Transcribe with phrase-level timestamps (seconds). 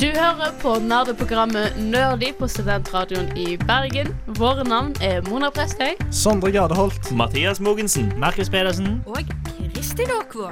[0.00, 4.08] Du hører på nerdeprogrammet Nerdy på Studentradioen i Bergen.
[4.26, 5.92] Våre navn er Mona Prestøy.
[6.10, 7.12] Sondre Gardeholt.
[7.14, 8.08] Mathias Mogensen.
[8.18, 8.96] Markus Pedersen.
[9.06, 9.22] Og
[9.74, 10.50] Kristin Aakvåg.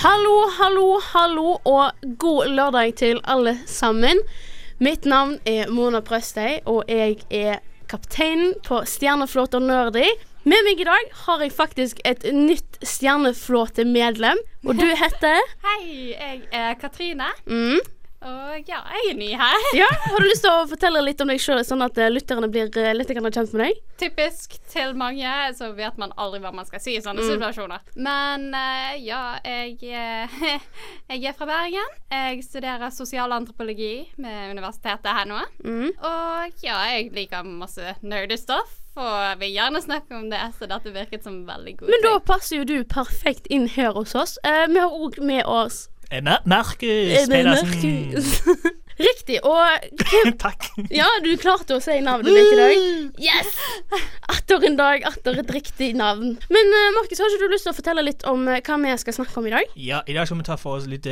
[0.00, 4.22] Hallo, hallo, hallo og god lørdag til alle sammen.
[4.78, 10.08] Mitt navn er Mona Prøstøy, og jeg er kapteinen på Stjerneflåte Nerdy.
[10.46, 16.40] Med meg i dag har jeg faktisk et nytt Stjerneflåte-medlem, og du heter Hei, jeg
[16.54, 17.32] er Katrine.
[17.50, 17.92] mm.
[18.26, 19.64] Og ja, jeg er ny her.
[19.76, 22.48] Ja, Har du lyst til å fortelle litt om deg sjøl, sånn at eh, lytterne
[22.50, 23.82] blir eh, litt kjent med deg?
[24.00, 27.28] Typisk til mange, så vet man aldri hva man skal si i sånne Mm.
[27.34, 27.84] situasjoner.
[28.02, 29.76] Men eh, ja, jeg,
[31.12, 31.92] jeg er fra Bergen.
[32.10, 35.44] Jeg studerer sosialantropologi med universitetet her nå.
[35.62, 35.92] Mm.
[35.92, 38.80] Og ja, jeg liker masse nerdestoff.
[38.96, 42.62] Og vil gjerne snakke om det, så dette virket som veldig god Men da passer
[42.62, 44.38] jo du perfekt inn her hos oss.
[44.44, 46.86] Eh, vi har òg med oss Eh, Mar Markus
[47.18, 48.22] Eh, Pedersen.
[48.96, 49.40] Riktig.
[49.44, 49.66] Og
[50.44, 50.68] Takk.
[50.88, 53.18] ja, du klarte å si navnet mitt i dag.
[53.20, 53.58] Yes!
[54.32, 56.38] Atter en dag, atter et riktig navn.
[56.48, 59.18] Men eh, Markus, har ikke du lyst til å fortelle litt om hva vi skal
[59.18, 59.74] snakke om i dag?
[59.76, 61.10] Ja, I dag skal vi ta for oss litt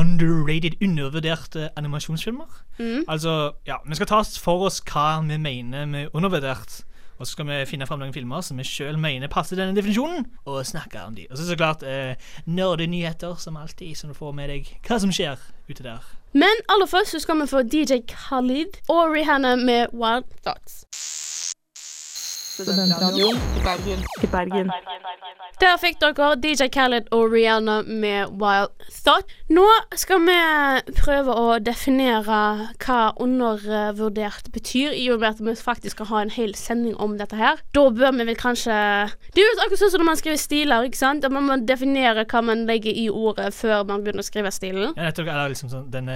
[0.00, 2.50] underrated, undervurderte animasjonsfilmer.
[2.80, 3.04] Mm.
[3.06, 3.36] Altså,
[3.68, 6.80] ja, Vi skal ta for oss hva vi mener med undervurdert.
[7.20, 10.24] Og så skal vi finne fram noen filmer som vi sjøl mener passer denne definisjonen,
[10.48, 11.26] og snakke om de.
[11.28, 12.16] Og så så klart eh,
[12.48, 15.36] nerdenyheter, som alltid, så du får med deg hva som skjer
[15.68, 16.00] ute der.
[16.32, 20.86] Men aller først så skal vi få DJ Khalid og Rihanna med Wild Thoughts.
[25.60, 28.72] Der fikk dere DJ Khaled og Rihanna med Wild
[29.04, 29.28] Thought.
[29.50, 29.64] Nå
[29.98, 30.36] skal vi
[30.98, 32.40] prøve å definere
[32.80, 37.16] hva undervurdert betyr, i og med at vi faktisk skal ha en hel sending om
[37.20, 37.60] dette her.
[37.76, 38.76] Da bør vi vel kanskje
[39.34, 41.24] Det er jo akkurat sånn som når man skriver stiler, ikke sant?
[41.26, 44.94] At man må definere hva man legger i ordet før man begynner å skrive stilen.
[44.96, 46.12] Ja, nettopp, eller liksom sånn, den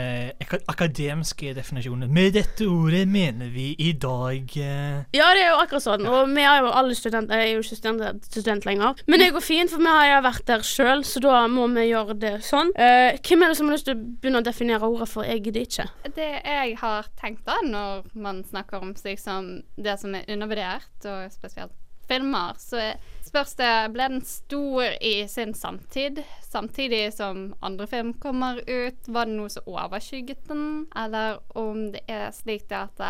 [0.70, 2.12] akademiske definisjonen.
[2.14, 6.06] Med dette ordet mener vi i dag eh, Ja, det er jo akkurat sånn.
[6.08, 7.40] Og vi er jo alle studenter.
[7.40, 9.02] Jeg er jo ikke student, student lenger.
[9.06, 11.86] Men det går fint, for vi har jo vært der sjøl, så da må vi
[11.90, 12.72] gjøre det sånn.
[12.78, 15.44] Uh, hvem er det som har lyst til å begynne å definere ordet, for jeg
[15.46, 15.88] gidder ikke.
[16.14, 20.90] Det jeg har tenkt da, når man snakker om seg som det som er undervurdert,
[21.08, 21.74] og spesielt
[22.08, 28.12] filmer, så er- spørs det Ble den stor i sin samtid, samtidig som andre film
[28.14, 29.08] kommer ut?
[29.08, 30.86] Var det noe som overskygget den?
[30.94, 33.00] Eller om det er slik at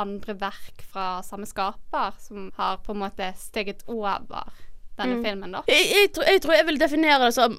[0.00, 4.46] andre verk fra samme skaper som har på en måte steget over
[4.98, 5.62] denne filmen, da?
[5.70, 7.58] Jeg, jeg, tror, jeg tror jeg vil definere det som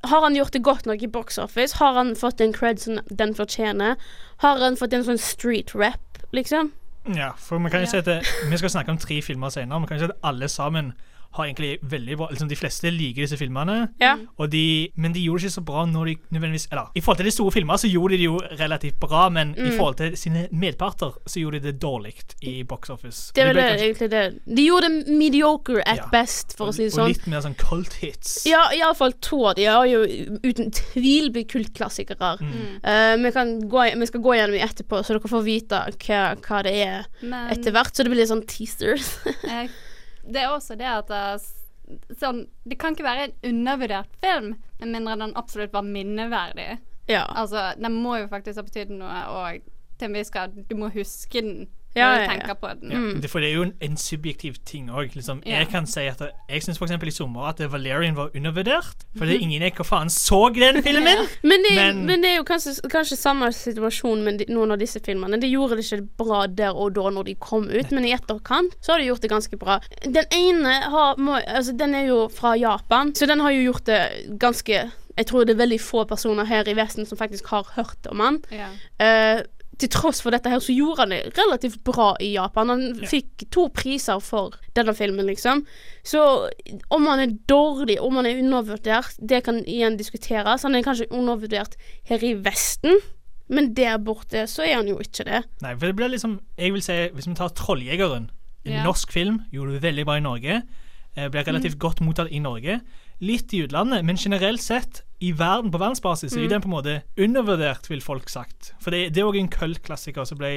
[0.00, 1.76] har han gjort det godt nok i box office?
[1.76, 3.96] Har han fått den cred som den fortjener?
[4.40, 6.72] Har han fått en sånn street rap, liksom?
[7.16, 9.80] Ja, for vi kan jo si at det, Vi skal snakke om tre filmer senere.
[9.80, 10.92] Vi kan jo si at alle sammen
[11.32, 14.16] har egentlig veldig bra liksom De fleste liker disse filmene, Ja.
[14.38, 17.16] og de, men de gjorde det ikke så bra når de nødvendigvis Eller i forhold
[17.18, 19.66] til de store filmer så gjorde de det jo relativt bra, men Mm.
[19.68, 23.32] i forhold til sine medparter så gjorde de det dårlig i box office.
[23.34, 24.56] Det var Og ble det, kanskje- egentlig det.
[24.56, 26.06] De gjorde det mediocre at Ja.
[26.12, 27.02] best, for å si det sånn.
[27.02, 28.44] Og litt mer sånn cult hits.
[28.46, 29.44] Ja, iallfall to.
[29.46, 30.04] av De har jo
[30.42, 32.38] uten tvil blitt kultklassikere.
[32.40, 32.80] Mm.
[32.84, 33.30] Uh, vi,
[33.68, 37.06] gå, vi skal gå gjennom dem etterpå, så dere får vite hva, hva det er
[37.22, 37.94] Men etter hvert.
[37.94, 39.16] Så det blir litt sånn teasers.
[40.22, 41.42] Eh, det er også det at er
[42.20, 46.78] sånn, det kan ikke være en undervurdert film med mindre den absolutt var minneverdig.
[47.10, 47.24] ja.
[47.34, 50.88] Altså, den må jo faktisk ha betydd noe, og til en viss grad Du må
[50.94, 51.66] huske den
[51.96, 52.26] Ja, ja, ja.
[52.30, 52.92] tenker på den.
[53.22, 55.10] Ja, for det er jo en, en subjektiv ting òg.
[55.16, 55.40] Liksom.
[55.46, 55.58] Ja.
[55.58, 56.92] Jeg kan si at jeg syns f.eks.
[57.02, 59.02] i sommer at Valerian var undervurdert.
[59.16, 61.24] For det er ingen jeg hva faen så den filmen.
[61.42, 65.02] Men, det, Men- men det er jo kanskje, kanskje samme situasjon med noen av disse
[65.02, 65.40] filmene.
[65.42, 68.76] De gjorde det ikke bra der og da når de kom ut, men i etterkant
[68.80, 69.80] så har de gjort det ganske bra.
[70.04, 73.86] Den ene har, må, altså, den er jo fra Japan, så den har jo gjort
[73.90, 74.02] det
[74.38, 74.84] ganske
[75.18, 78.20] Jeg tror det er veldig få personer her i Vesten som faktisk har hørt om
[78.22, 78.38] han.
[78.54, 78.68] Ja.
[79.02, 79.42] Eh,
[79.80, 82.68] til tross for dette her, så gjorde han det relativt bra i Japan.
[82.72, 83.06] Han Ja.
[83.08, 85.64] fikk to priser for denne filmen, liksom.
[86.04, 86.48] Så
[86.90, 90.62] om han er dårlig, om han er undervurdert, det kan igjen diskuteres.
[90.62, 91.76] Han er kanskje undervurdert
[92.08, 93.00] her i Vesten,
[93.48, 95.44] men der borte så er han jo ikke det.
[95.62, 98.28] Nei, for det blir liksom Jeg vil si, hvis vi tar 'Trolljegeren',
[98.66, 98.84] en Ja.
[98.84, 100.62] norsk film, gjorde det veldig bra i Norge.
[101.16, 102.80] eh, Ble relativt godt mottatt i Norge.
[103.20, 106.42] Litt i utlandet, men generelt sett, i verden, på verdensbasis, mm.
[106.42, 108.72] er den på en måte undervurdert, vil folk sagt.
[108.80, 110.52] For det, det er òg en kultklassiker som ble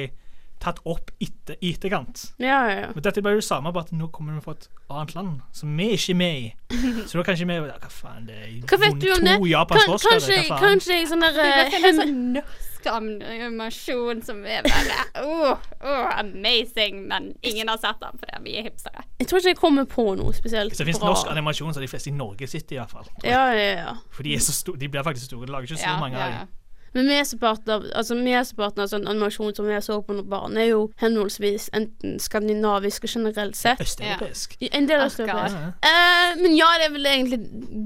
[0.64, 2.26] tatt opp etter, i etterkant.
[2.42, 2.90] Ja, ja, ja.
[2.94, 5.32] Men dette blir bare det samme, bare at nå kommer vi fra et annet land
[5.56, 6.52] som vi er ikke er med i.
[7.08, 9.34] Så da kan ikke vi ja, Hva faen, det er Hva vet du om det?
[9.38, 10.62] to japanske Kan, kanskje, hva faen?
[10.64, 16.18] kanskje jeg sånn der Det eh, en sånn norsk animasjon som er bare oh, oh,
[16.18, 19.06] amazing, men ingen har sett den fordi vi er hipstere.
[19.20, 21.86] Jeg tror ikke jeg kommer på noe spesielt Hvis det finnes norsk animasjon, så er
[21.86, 23.08] de fleste i Norge sitter i hvert fall.
[23.24, 23.94] Ja, ja, ja.
[24.12, 25.48] For de, er så store, de blir faktisk store.
[25.48, 26.52] Det lager ikke så mange av dem.
[26.94, 30.68] Men mesteparten av, altså mesteparten av sånn animasjon som jeg så på når barn, er
[30.70, 33.82] jo henholdsvis enten skandinavisk og generelt sett.
[33.82, 34.56] Østeuropeisk.
[34.70, 35.58] En del østeuropeisk.
[35.58, 36.34] Ja, ja.
[36.34, 37.40] uh, men ja, det er vel egentlig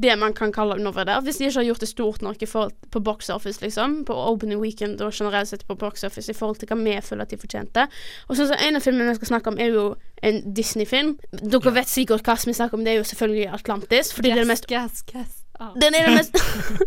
[0.04, 1.24] det man kan kalle undervurdert.
[1.24, 4.02] Hvis de ikke har gjort det stort nok i forhold på box office, liksom.
[4.08, 7.24] På opening weekend og generelt sett på box office i forhold til hva vi føler
[7.24, 7.88] at de fortjente.
[8.28, 9.88] Og så, så En av filmene jeg skal snakke om, er jo
[10.22, 11.16] en Disney-film.
[11.32, 14.12] Dere vet sikkert hva vi snakker om, det er jo selvfølgelig Atlantis.
[14.14, 15.37] Fordi det er det mest yes, guess.
[15.58, 16.32] Den er den mest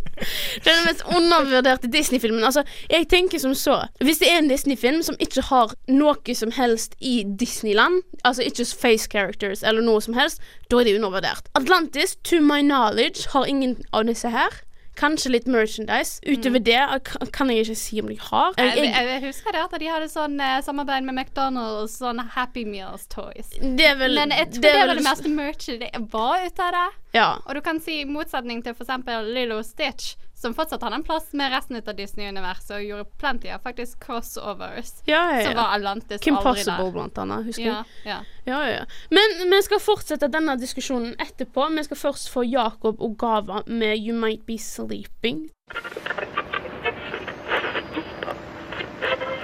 [0.64, 2.44] Den er den mest undervurderte Disney-filmen.
[2.44, 6.52] Altså, jeg tenker som så Hvis det er en Disney-film som ikke har noe som
[6.56, 10.42] helst i Disneyland, altså ikke face characters eller noe som helst,
[10.72, 11.50] da er det undervurdert.
[11.56, 14.62] Atlantis, to my knowledge, har ingen av disse her.
[15.00, 16.20] Kanskje litt merchandise.
[16.28, 18.54] Utover det eh, kan jeg ikke si om de har.
[18.58, 22.20] Jeg, Jeg, jeg, jeg husker det at de hadde sånn eh, samarbeid med McDonald's, sånn
[22.36, 23.54] Happy Meals toys.
[23.62, 26.60] det er vel Men jeg tror det det, var det meste merchet det var ut
[26.60, 26.88] av det.
[27.16, 27.30] Ja.
[27.46, 31.52] Og du kan si motsetning til eksempel Lilo Stitch, som fortsatt hadde en plass med
[31.54, 34.92] resten av Disney-universet og gjorde plenty av faktisk crossovers.
[35.06, 35.46] Ja, ja, ja.
[35.46, 36.92] Som var Atlantis Kim aldri Possible, der.
[36.98, 37.46] blant annet.
[37.46, 38.10] Husker Ja, du?
[38.10, 38.20] ja.
[38.46, 38.86] Ja, ja, ja.
[39.14, 41.68] Men vi skal fortsette denne diskusjonen etterpå.
[41.78, 45.50] Vi skal først få Jakob Ogava med You Might Be Sleeping.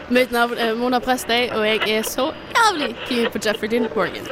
[0.10, 4.28] Mitt navn er Mona Prestøy, og jeg er så jævlig keen på Jeffrey Dean Morgan.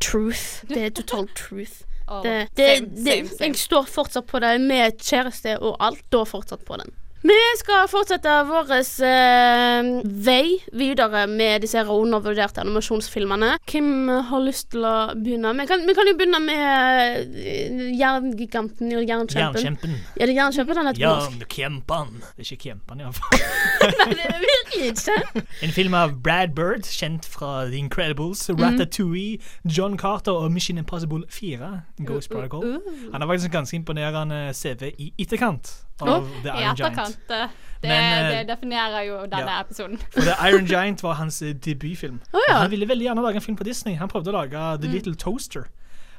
[0.00, 0.64] Truth.
[0.68, 1.82] Det er total truth.
[2.22, 3.48] Det, det, same, same, same.
[3.48, 6.04] Jeg står fortsatt på det med kjæreste og alt.
[6.06, 6.92] Står fortsatt på den.
[7.24, 9.86] Vi skal fortsette vår eh,
[10.26, 13.54] vei videre med disse undervurderte animasjonsfilmene.
[13.70, 15.54] Hvem har lyst til å begynne?
[15.56, 19.62] Vi kan, vi kan jo begynne med eh, Jerngiganten og Jernkjempen.
[19.62, 19.96] Jernkjempen.
[20.20, 21.00] Er det Jernkjempen et norsk?
[21.00, 22.12] Jernkjempen.
[22.36, 23.40] Det er ikke Kjempen, iallfall.
[24.02, 25.42] Nei, det er virkelig ikke.
[25.66, 31.24] En film av Brad Bird, kjent fra The Incredibles, Ratatouille, John Carter og Mission Impossible
[31.32, 31.72] 4,
[32.06, 32.78] Ghost Protocol.
[33.12, 36.80] Han har faktisk en ganske imponerende CV i etterkant av The I Iron Giant.
[36.80, 37.30] etterkant.
[37.30, 37.48] eh,
[37.82, 39.60] Det, Men, eh, det definerer jo denne ja.
[39.60, 39.98] episoden.
[40.10, 42.20] For The Iron Giant var hans eh, debutfilm.
[42.32, 42.58] Oh, ja.
[42.62, 43.94] Han ville veldig gjerne lage en film på Disney.
[44.00, 44.80] Han prøvde å lage Mm.
[44.80, 45.68] The Little Toaster.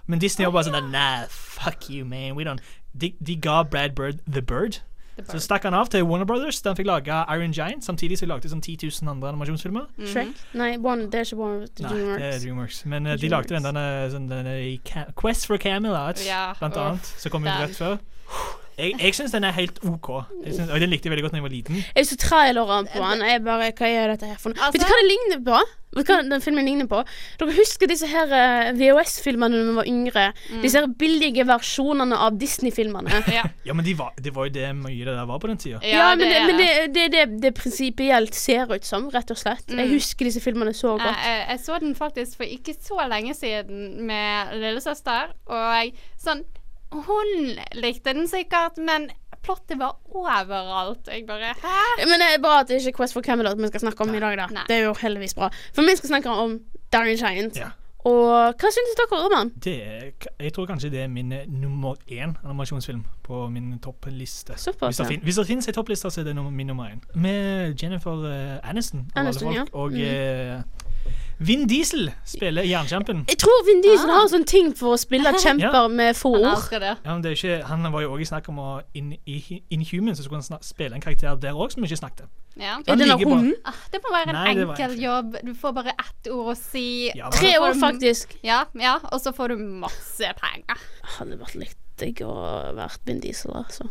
[0.07, 2.35] Men Disney var bare sånn Nah, fuck you, man.
[2.37, 2.61] We don't.
[2.93, 4.77] De, de ga Brad Bird The Bird.
[5.27, 6.61] Så stakk han av til Warner Brothers.
[6.61, 7.83] Den fikk lage Iron Giant.
[7.83, 9.87] Samtidig så lagde de sånn 10 000 andre animasjonsfilmer.
[10.13, 10.27] Shrek?
[10.53, 11.81] Nei, one, det er ikke One er Dreamworks.
[11.81, 12.43] Nei, det er Dreamworks.
[12.43, 12.85] Dreamworks.
[12.85, 14.53] Men uh, de lagde den denne, sånn, denne
[15.17, 17.09] Quest for Camelot, Ja, blant uff, annet.
[17.17, 17.97] Som kom ut rett før.
[18.77, 20.09] Jeg, jeg syns den er helt OK.
[20.45, 21.79] Jeg synes, og den likte jeg veldig godt da jeg var liten.
[21.95, 24.61] Jeg så traileren på den, jeg bare Hva er dette her for noe?
[24.61, 25.61] Altså- Vet du hva det ligner på?
[25.97, 26.99] Vet du hva den filmen ligner på?
[27.39, 30.25] Dere husker disse her eh, VHS-filmene da vi var yngre?
[30.61, 33.23] Disse her billige versjonene av Disney-filmene.
[33.37, 35.57] Ja, Ja, men de var, det var jo det mye det der var på den
[35.57, 35.79] tida.
[35.81, 39.31] Ja, men, det, er men det, det er det det prinsipielt ser ut som, rett
[39.33, 39.65] og slett.
[39.73, 41.25] Jeg husker disse filmene så Jeg, godt.
[41.25, 46.45] jeg, jeg så den faktisk for ikke så lenge siden med lillesøster, og jeg, sånn
[46.91, 47.31] Hun
[47.75, 49.09] likte den sikkert, men
[49.43, 51.07] plottet var overalt.
[51.07, 52.05] Jeg bare Hæ?
[52.05, 54.15] Men det er bra at det ikke er Quest for Camelot vi skal snakke om
[54.15, 54.47] i dag, da.
[54.51, 54.63] Nei.
[54.67, 55.51] Det er jo heldigvis bra.
[55.75, 56.59] For vi skal snakke om
[56.93, 57.59] Darren Giant.
[57.59, 57.73] Ja.
[58.07, 59.49] Og hva synes dere om han?
[59.63, 59.73] Det
[60.39, 64.53] jeg tror kanskje det er min eh, nummer én animasjonsfilm på min toppliste.
[64.53, 67.01] Hvis det, fin, hvis det finnes en toppliste, så er det nummer, min nummer én.
[67.19, 69.55] Med Jennifer eh, Aniston, Aniston, folk.
[69.55, 69.63] ja.
[69.63, 69.69] Mm.
[69.73, 70.61] Og eh,
[71.39, 73.19] Vin Diesel spiller Jernkjempen.
[73.29, 74.21] Jeg tror Vin Diesel Ah.
[74.21, 75.87] har sånn ting for å spille kjemper Ja.
[75.87, 76.71] med få ord.
[76.71, 79.61] Ja, men det er ikke, han var jo også i snakk om å in, i
[79.69, 82.25] Inhuman, så skulle han spille en karakter der òg som ikke snakket.
[82.57, 82.79] Ja.
[82.87, 83.53] Er det den hunden?
[83.65, 84.99] Ah, Det må være en Nei, enkel en...
[84.99, 85.35] jobb.
[85.45, 87.11] Du får bare ett ord å si.
[87.15, 88.33] Ja, men- Tre ord, faktisk.
[88.43, 90.81] Ja, ja, og så får du masse penger.
[91.19, 92.33] Hadde vært litt digg å
[92.75, 93.85] være Vin Diesel, altså.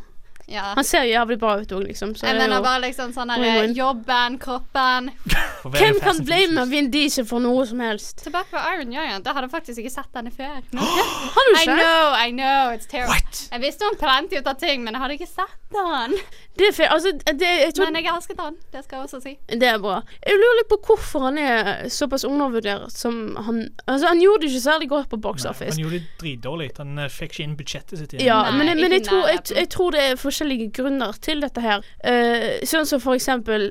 [0.46, 0.62] Ja.
[0.76, 2.12] Han ser jævlig bra ut òg, liksom.
[2.14, 3.66] Så Jeg er mener jo bare liksom sånn her.
[3.74, 5.10] Jobben, kroppen.
[5.74, 8.22] Hvem kan blame Vin Diesel for noe som helst?
[8.22, 9.26] Tilbake på Iron Giant.
[9.26, 10.62] Jeg hadde faktisk ikke sett denne før.
[11.34, 13.16] Har du I know, I know, it's terrible.
[13.16, 13.42] What?
[13.50, 16.16] Jeg visste om plenty ut av ting, men jeg hadde ikke sett den.
[16.56, 19.18] Det er fe altså, det, jeg tror, Men jeg elsket han, det skal jeg også
[19.20, 19.32] si.
[19.60, 19.98] det er bra.
[20.24, 24.50] Jeg lurer litt på hvorfor han er såpass undervurdert som han Altså, han gjorde det
[24.54, 25.74] ikke særlig godt på Box Nei, Office.
[25.76, 26.70] han gjorde det dritdårlig.
[26.78, 28.24] Han eh, fikk ikke inn budsjettet sitt igjen.
[28.26, 31.60] Ja, Nei, men, men jeg, tror, jeg, jeg tror det er forskjellige grunner til dette
[31.60, 31.84] her.
[32.00, 33.68] Uh, sånn som for eksempel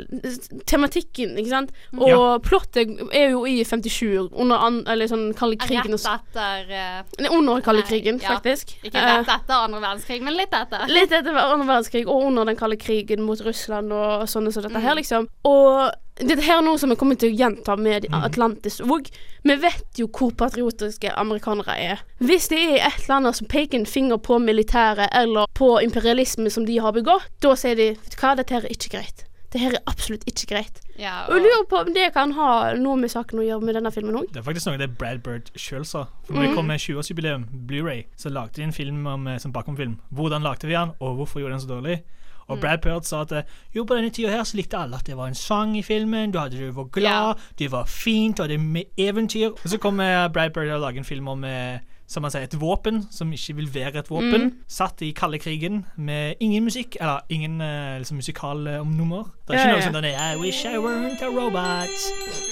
[0.69, 1.73] tematikken, ikke sant.
[1.97, 2.19] Og Ja.
[2.43, 5.95] plottet er jo i 57, under an, eller sånn kalde krigen.
[5.97, 8.35] Rett etter uh, Under kalde krigen, ja.
[8.35, 8.75] faktisk.
[8.85, 10.85] Ikke rett etter andre verdenskrig, men litt etter.
[10.91, 14.81] Litt etter andre verdenskrig og under den kalde krigen mot Russland og sånne som dette
[14.83, 15.29] her, liksom.
[15.47, 19.09] Og Dette her er noe som vi kommer til å gjenta med Atlantis òg.
[19.43, 22.03] Vi vet jo hvor patriotiske amerikanere er.
[22.23, 26.47] Hvis det er et eller annet som peker en finger på militæret eller på imperialisme
[26.47, 29.25] som de har begått, da sier de vet du hva, dette her er ikke greit.
[29.55, 30.81] Det her er absolutt ikke greit.
[30.99, 33.77] Ja, Og jeg lurer på om det kan ha noe med saken å gjøre med
[33.77, 34.27] denne filmen òg.
[34.35, 36.09] Det er faktisk noe det Brad Bird sjøl sa.
[36.27, 39.55] For når det kom med 20-årsjubileum, Blu-ray, så lagde de en film om, eh, som
[39.55, 39.95] bakomfilm.
[40.11, 42.01] Hvordan lagde vi den, og hvorfor gjorde den så dårlig?
[42.47, 45.07] Og Brad Bird sa at eh, jo, på denne tida her så likte alle at
[45.07, 46.31] det var en sang i filmen.
[46.31, 49.55] Du hadde du var glad, det var fint, du hadde med eventyr.
[49.55, 52.59] Og så kommer Brad Bird og lager en film om eh, som man sier, et
[52.61, 54.51] våpen som ikke vil være et våpen.
[54.69, 57.57] Satt i kalde krigen med ingen musikk, eller ingen
[57.97, 59.31] liksom, musikal om musikalnummer.
[59.45, 59.89] Det er ikke Ja, noe ja.
[59.93, 61.89] sånn I wish I weren't a robot.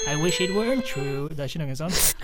[0.08, 1.28] I wish it weren't true.
[1.34, 2.16] Det er ikke noe sånt.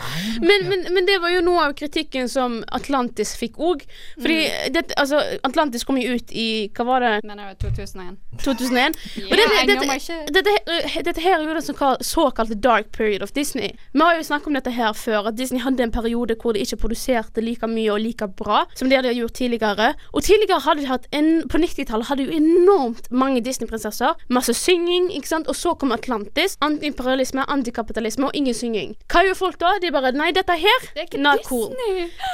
[0.43, 3.81] Men, men, men det var jo noe av kritikken som Atlantis fikk òg.
[4.21, 4.38] Fordi
[4.75, 7.13] dette, altså, Atlantis kom jo ut i Hva var det?
[7.25, 8.19] Nei, det var 2001?
[8.43, 8.99] 2001?
[9.17, 10.53] yeah, Og dette, my dette, dette,
[10.93, 13.71] her- dette her er jo det som kalles såkalte dark period of Disney.
[13.93, 16.61] Vi har jo snakket om dette her før, at Disney hadde en periode hvor de
[16.61, 19.89] ikke produserte like mye og like bra som det de hadde gjort tidligere.
[20.13, 24.13] Og tidligere hadde de hatt en På 90-tallet hadde de jo enormt mange Disney-prinsesser.
[24.29, 25.47] Masse synging, ikke sant.
[25.47, 26.57] Og så kom Atlantis.
[26.65, 28.95] Antiimperialisme, antikapitalisme og ingen synging.
[29.11, 29.71] Hva gjør folk da?
[29.81, 31.49] De bare Nei, dette her Det er ikke not Disney.
[31.49, 31.69] cool.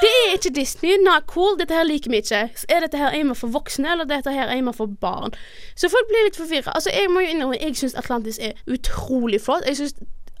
[0.02, 0.96] Det er ikke Disney.
[1.06, 1.56] Not cool.
[1.60, 2.42] Dette her liker vi ikke.
[2.68, 5.32] Er dette her aimet for voksne, eller dette her aimet for barn?
[5.76, 6.74] Så folk blir litt forvirra.
[6.74, 9.64] Altså, jeg må jo innrømme jeg syns Atlantis er utrolig flott.
[9.66, 9.94] Jeg synes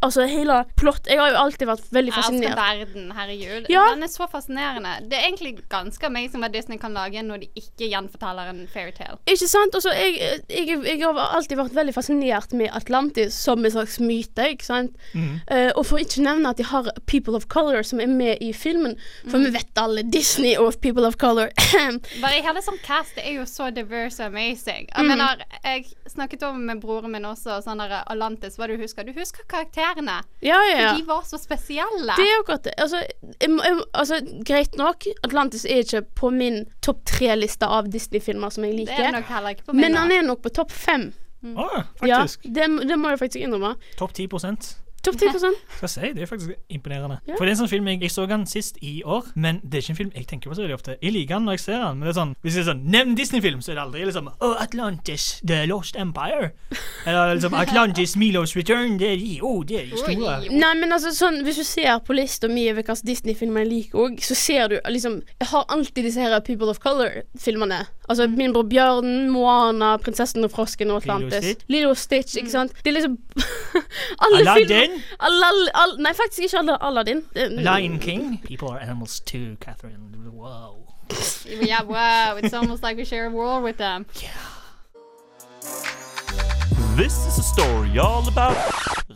[0.04, 2.58] Altså, hele plott Jeg har jo alltid vært veldig Jeg elsker fascinert.
[2.60, 3.68] verden, herregud.
[3.72, 3.84] Ja.
[3.94, 4.92] Den er så fascinerende.
[5.08, 9.16] Det er egentlig ganske amazing hva Disney kan lage når de ikke gjenforteller en fairytale.
[9.26, 9.74] Ikke sant?
[9.74, 14.50] Altså, jeg, jeg, jeg har alltid vært veldig fascinert med Atlantis som en slags myte,
[14.52, 14.96] ikke sant?
[15.16, 18.52] Eh, og for ikke nevne at de har People of Color som er med i
[18.52, 18.96] filmen.
[19.30, 21.50] For vi vet alle Disney og People of Color.
[22.22, 24.88] Bare hele sånn cast, det er jo så diverse og amazing.
[24.92, 29.06] Jeg mener, jeg snakket over med broren min også, sånn der Atlantis, hva du husker.
[29.08, 29.46] Du husker
[29.86, 30.16] karakterene.
[30.42, 30.88] ja, ja, ja.
[30.90, 32.16] For de var så spesielle.
[32.16, 32.74] Det er akkurat det.
[32.78, 33.02] Altså,
[33.40, 38.64] jeg, jeg, altså, greit nok, Atlantis er ikke på min topp tre-liste av Disney-filmer som
[38.66, 39.12] jeg det er liker.
[39.20, 39.80] nok heller ikke på min.
[39.86, 41.12] Men han er nok på topp fem.
[41.42, 41.56] Mm.
[41.58, 42.42] Ah, faktisk.
[42.42, 43.74] det, det må jeg faktisk innrømme.
[43.98, 44.28] Topp 10
[45.06, 47.18] Topp 10 skal jeg si, Det er faktisk imponerende.
[47.26, 47.36] Ja.
[47.36, 49.78] For det er en sånn film jeg, jeg så den sist i år, men det
[49.78, 50.96] er ikke en film jeg tenker på så veldig ofte.
[51.02, 52.82] Jeg liker den når jeg ser den, men det er sånn hvis det er sånn
[52.96, 56.50] Nevn Disney-film, så er det aldri liksom Oh, Atlantis, The Lost Empire.
[57.06, 58.98] Eller liksom Atlantis, Milos Return.
[59.00, 60.40] Det er de, oh, det er de store.
[60.50, 64.04] Nei, men altså sånn Hvis du ser på lista mi over hvilke Disney-filmer jeg liker
[64.06, 67.84] òg, så ser du liksom Jeg har alltid disse her People of Color-filmene.
[68.08, 71.56] Altså Min bror Bjørnen, Moana, Prinsessen og frosken og Atlantis.
[71.68, 72.72] Lilo Stitch, ikke sant.
[72.84, 73.18] Det er liksom
[74.24, 75.00] Alle Aladdin.
[75.00, 77.22] filmer Nei, faktisk ikke alle Aladdin.
[77.34, 78.40] Lion King.
[78.44, 79.98] People are animals too, Catherine.
[80.32, 80.86] Wow.
[81.46, 84.06] Yeah, wow, it's almost like we share a world with them.
[84.22, 84.30] Yeah.
[86.96, 88.56] This is a story all about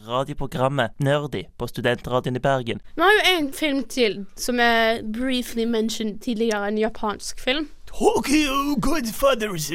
[0.07, 2.81] Radioprogrammet Nerdy på Studentradioen i Bergen.
[2.95, 7.69] Vi har jo en film til som er briefly mentioned tidligere, en japansk film.
[7.91, 9.69] Tokyo Godfathers.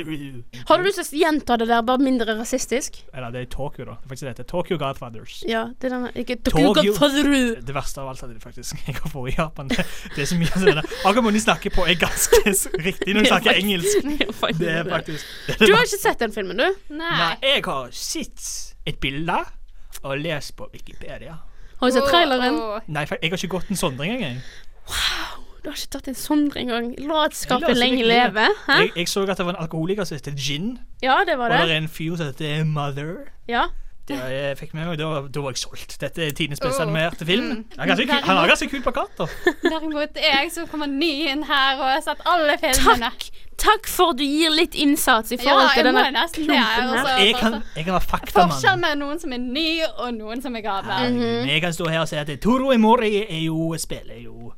[0.69, 3.01] Har du lyst til å gjenta det der, bare mindre rasistisk?
[3.13, 3.97] Eller det er Tokyo, da.
[3.99, 4.47] Det er faktisk det heter.
[4.49, 5.35] Tokyo Godfathers.
[5.47, 8.95] Ja, det er denne, ikke Tokyo- Tokyo Det verste av alt er det faktisk jeg
[8.95, 9.67] har vært i Japan.
[9.69, 12.41] Det, det er så mye sånn Akkurat når de snakker på, er ganske
[12.87, 14.09] riktig når de snakker engelsk.
[14.63, 16.81] Det er faktisk det er Du har ikke sett den filmen, du?
[16.95, 17.13] Nei.
[17.19, 18.47] Nei, jeg har sett
[18.87, 19.41] et bilde
[20.05, 21.37] og lest på Wikipedia.
[21.81, 22.55] Har du sett traileren?
[22.55, 22.87] Oh, oh.
[22.87, 24.39] Nei, jeg har ikke gått en sondring engang.
[25.65, 26.91] Du har ikke tatt en sondre engang.
[27.01, 28.43] Latskapet Jeg la lenge leve.
[28.69, 31.57] Jeg, jeg så at det var en alkoholiker som het Gin, Ja, det var det.
[31.57, 33.15] og det er en fyr som heter Mother.
[33.49, 33.63] Ja.
[34.05, 35.95] Det jeg fikk med meg, da, da var jeg solgt.
[35.97, 36.85] Dette er tidenes beste oh.
[36.85, 37.47] animerte film.
[37.49, 37.63] Mm.
[37.79, 39.25] Han har ganske kul- plakat, da.
[39.71, 43.09] Derimot er jeg som kommer ny inn her og har sett alle filmene.
[43.09, 43.41] Takk.
[43.65, 46.91] Takk for at du gir litt innsats i Ja, forhold til denne klumpen her.
[46.91, 47.15] altså.
[47.23, 48.83] Jeg kan, jeg kan være faktamann.
[48.83, 51.09] med noen som er ny, og noen som er gammel.
[51.09, 51.49] Mm -hmm.
[51.49, 54.53] jeg kan stå her og si at Toro Emori er jo spiller jo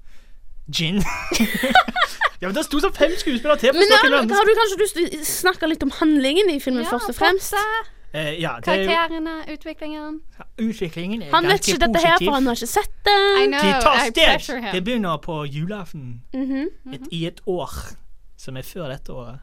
[0.71, 0.95] Gin.
[2.41, 3.69] ja, men Det sto så fem skuespillere til.
[3.71, 4.31] på Men har, hans.
[4.31, 7.15] har du kanskje lyst til å snakke litt om handlingen i filmen, Ja, først og
[7.15, 7.53] fremst?
[7.53, 10.21] plottet, Eh, ja, det er jo, Karakterene, utviklingen.
[10.63, 12.27] utviklingen er Han vet ganske ikke dette her, positiv.
[12.27, 13.47] for han har ikke sett I det.
[13.49, 14.63] know, De tar I pressure steg.
[14.63, 14.83] Det him.
[14.85, 16.93] begynner på julaften Mhm.
[16.93, 17.69] et, i et år
[18.37, 19.39] som er før dette året.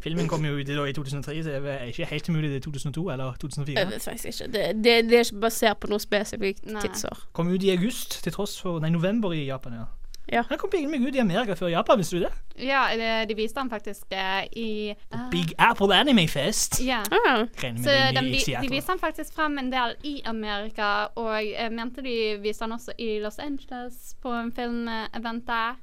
[0.00, 2.56] Filmen kom jo ut i- da i 2003, så det er ikke helt umulig det
[2.56, 3.78] er 2002 eller 2004.
[3.78, 4.52] Jeg vet faktisk ikke.
[4.52, 6.80] Det, det, det er ikke basert på noe spesifikt Nei.
[6.82, 7.18] tidsår.
[7.32, 9.84] Kom ut i august, til tross for Nei, november i Japan, ja.
[10.32, 10.42] Ja.
[10.48, 12.32] Han kom egentlig med Gud i Amerika før Japan, visste du det?
[12.64, 12.86] Ja,
[13.28, 16.80] de viste han faktisk uh, i uh, Big Apple Anime Fest.
[16.84, 17.02] Ja.
[17.12, 18.22] Ah, Så de,
[18.62, 22.72] de viste han faktisk frem en del i Amerika, og uh, mente de viste han
[22.72, 25.76] også i Los Angeles på en filmevent der.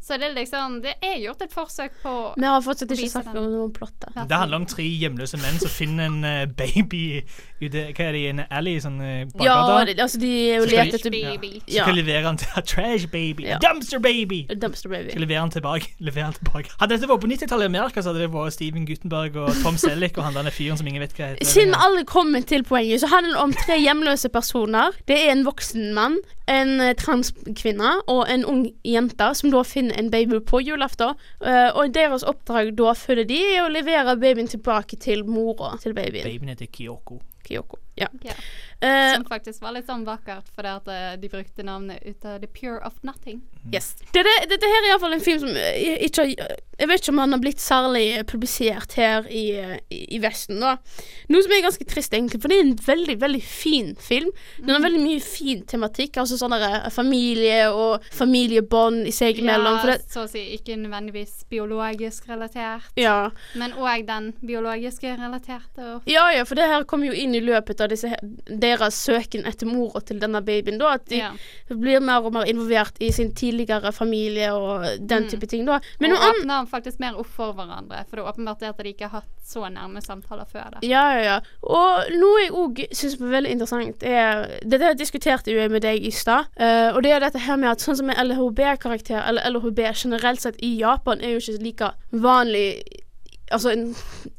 [0.00, 3.32] Så det er liksom Det er gjort et forsøk på Vi har fortsatt ikke sagt
[3.34, 4.06] noe om noen plott.
[4.14, 7.02] Det handler om tre hjemløse menn som finner en eh, baby
[7.60, 8.78] ute Hva er det, i en alley?
[8.80, 9.56] Sånn uh, Ja,
[9.88, 11.50] det, altså de er jo skal etter baby.
[11.64, 11.84] Så Ja.
[11.84, 13.48] skal levere den til Trash baby.
[13.48, 13.58] Ja.
[13.62, 14.44] Dumpster baby!
[14.54, 15.10] Dumpster Baby.
[15.10, 15.90] Skal levere den tilbake.
[16.08, 16.70] Levere den tilbake.
[16.80, 19.76] Hadde dette vært på 90-tallet i Amerika, så hadde det vært Steven Guttenberg og Tom
[19.82, 21.48] Selleck og han der fyren som ingen vet hva heter.
[21.48, 24.94] Siden vi alle kommer til poenget, så handler det om tre hjemløse personer.
[25.10, 29.87] Det er en voksen mann, en eh, transkvinne og en ung jente som da finner
[29.92, 31.18] en baby på julaften.
[31.40, 36.26] Eh, og deres oppdrag da følger de å levere babyen tilbake til mora til babyen.
[36.28, 37.20] Babyen heter Kyoko.
[37.48, 37.80] Kyoko.
[37.98, 38.08] Ja.
[38.26, 38.34] Ja.
[38.80, 42.38] Eh, Som faktisk var litt sånn vakkert, fordi at eh, de brukte navnet ut av
[42.38, 43.40] The Pure of Nothing.
[43.72, 43.96] yes.
[44.14, 47.18] Dette, dette her er iallfall en film som eh, ikke har Jeg vet ikke om
[47.18, 49.48] han har blitt særlig publisert her i,
[49.90, 50.76] i, Vesten, da.
[51.26, 54.28] Noe som er ganske trist, egentlig, for det er en veldig, veldig fin film.
[54.60, 59.80] Den har veldig mye fin tematikk, altså sånn der, familie og familiebånd i seg imellom.
[59.90, 63.32] Ja, så å si ikke nødvendigvis biologisk relatert, ja.
[63.58, 65.82] men òg den biologiske relaterte.
[65.96, 68.10] Og ja, ja, for det her kommer jo inn i løpet av disse,
[68.46, 70.78] deres søken etter mora til denne babyen.
[70.78, 71.30] da, At de ja.
[71.68, 75.28] blir mer og mer involvert i sin tidligere familie og den Mm.
[75.30, 75.64] type ting.
[75.66, 75.80] da.
[76.00, 79.08] Men og åpner faktisk mer opp for hverandre, for det er åpenbart at de ikke
[79.08, 80.78] har hatt så nærme samtaler før Da.
[80.82, 81.40] Ja, ja, ja.
[81.62, 86.04] Og noe jeg òg syns er veldig interessant, er Dette diskuterte jo jeg med deg
[86.04, 86.46] i stad.
[86.60, 90.40] uh, og det er dette her med at sånn som en LHB-karakter, eller LHB generelt
[90.40, 92.82] sett i Japan, er jo ikke like vanlig
[93.50, 93.96] Altså en,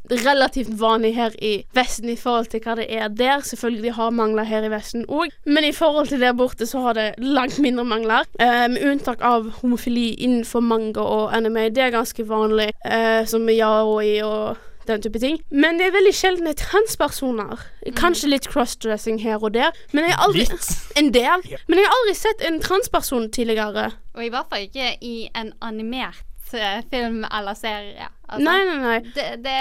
[0.10, 3.44] relativt vanlig her i Vesten i forhold til hva det er der.
[3.46, 6.98] Selvfølgelig har mangler her i Vesten òg, men i forhold til der borte så har
[6.98, 8.26] det langt mindre mangler.
[8.42, 11.70] Eh, med unntak av homofili innenfor manga og anime.
[11.70, 14.58] Det er ganske vanlig, eh, som yaoi og
[14.90, 15.40] den type ting.
[15.50, 17.62] Men det er veldig sjeldne transpersoner.
[17.98, 20.48] Kanskje litt crossdressing her og der, men jeg har aldri
[21.00, 21.46] En del.
[21.68, 23.92] Men jeg har aldri sett en transperson tidligere.
[24.18, 26.26] Og i hvert fall ikke i en animert
[26.58, 28.10] eh, film eller serie.
[28.30, 29.00] Altså, Nei, nei, nei.
[29.16, 29.58] Det, det,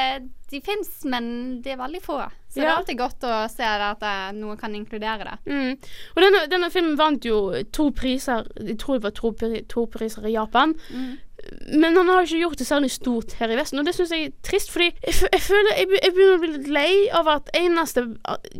[0.51, 1.29] de fins, men
[1.65, 2.19] de er veldig få.
[2.49, 5.53] Så det er alltid godt å se at noe noen kan inkludere det.
[5.53, 5.75] Mm.
[6.15, 7.41] Og denne, denne filmen vant jo
[7.77, 9.33] to priser Jeg tror det var to,
[9.69, 10.73] to priser i Japan.
[11.73, 14.29] Men han har ikke gjort det særlig stort her i Vesten, og det syns jeg
[14.29, 14.73] er trist.
[14.73, 18.05] Fordi jeg, jeg føler jeg, jeg begynner å bli litt lei av at eneste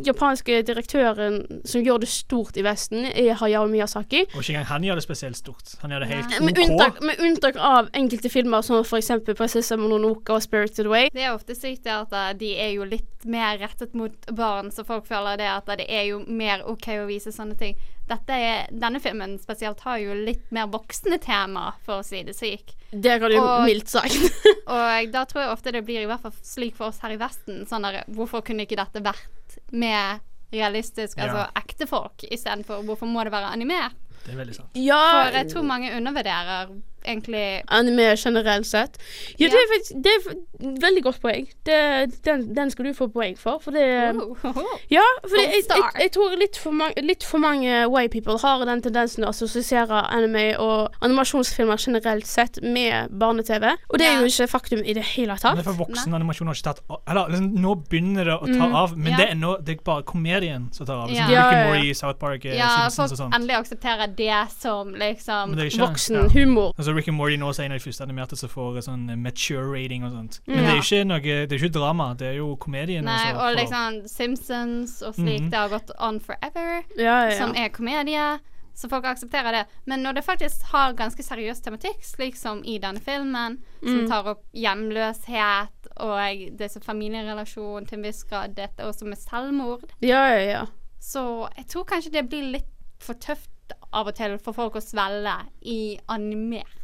[0.07, 4.25] japanske direktøren som gjør det stort i Vesten, er Hayao Miyazaki.
[4.33, 5.75] Og ikke engang han gjør det spesielt stort.
[5.83, 6.65] Han gjør det helt Med OK.
[6.65, 9.13] unntak, med unntak av enkelte filmer som f.eks.
[9.29, 11.13] 'Prinsessa Mononoke' og 'Spirited Away'.
[11.15, 14.71] Det er ofte sykt det at eh, de er jo litt mer rettet mot barn,
[14.71, 17.79] så folk føler det at det er jo mer OK å vise sånne ting.
[18.09, 22.37] Dette er, denne filmen spesielt har jo litt mer voksne tema, for å si det
[22.39, 22.75] slik.
[22.91, 24.17] Det kan du Og- mildt sagt.
[24.67, 27.19] Og da tror jeg ofte det blir i hvert fall slik for oss her i
[27.21, 27.65] Vesten.
[27.69, 30.21] Sånn der, hvorfor kunne ikke dette vært med
[30.53, 31.51] realistisk, altså Ja.
[31.61, 33.93] ekte folk, istedenfor hvorfor må det være animert?
[34.25, 34.71] Det er veldig sant.
[34.75, 36.73] ja, For jeg tror mange undervurderer
[37.05, 38.99] egentlig anime generelt sett.
[39.39, 39.51] Ja, Ja.
[39.51, 41.47] det er faktisk det er veldig godt poeng.
[41.65, 41.79] Det,
[42.25, 43.59] den, den skal du få poeng for.
[43.63, 43.87] For det
[44.19, 44.79] Oh, oh, oh.
[44.91, 48.65] Ja, for jeg, jeg, jeg tror litt for, mange, litt for mange white people har
[48.67, 53.65] den tendensen å assosiere anime og animasjonsfilmer generelt sett med barne-TV.
[53.91, 55.57] Og det er jo ikke faktum i det hele Men tatt.
[55.57, 58.67] det er for voksen animasjon har ikke tatt Eller liksom, nå begynner det å ta
[58.69, 58.75] Mm.
[58.75, 59.17] av, men Ja.
[59.17, 61.09] det er nå Det er bare komedien som tar av.
[61.09, 61.69] Liksom, Som Ja, Rick and.
[61.71, 63.35] Morty, South Park, eh, Ja, Simpsons og sånt.
[63.35, 66.29] endelig aksepterer det som liksom det Voksen ja.
[66.29, 66.73] humor.
[66.79, 69.17] Altså Rick and Morty nå er en av de første animerte som får sånn eh,
[69.17, 70.41] mature rating og sånt.
[70.47, 70.63] Men Ja.
[70.63, 73.05] det er jo ikke noe Det er jo ikke drama, det er jo komedien.
[73.05, 75.41] Nei, også, og liksom Simpsons og slik.
[75.43, 75.51] Mhm.
[75.51, 78.39] Det har gått on forever, Ja, ja, som er komedie.
[78.79, 79.67] Så folk aksepterer det.
[79.87, 84.09] Men når det faktisk har ganske seriøs tematikk, slik som i denne filmen, som Mm.
[84.09, 89.85] tar opp hjemløshet og det som familierelasjon til en viss grad, dette også med selvmord,
[90.01, 90.65] ja, ja, ja.
[91.01, 92.71] så jeg tror kanskje det blir litt
[93.01, 93.51] for tøft
[93.93, 96.78] av og til for folk å svelge i animert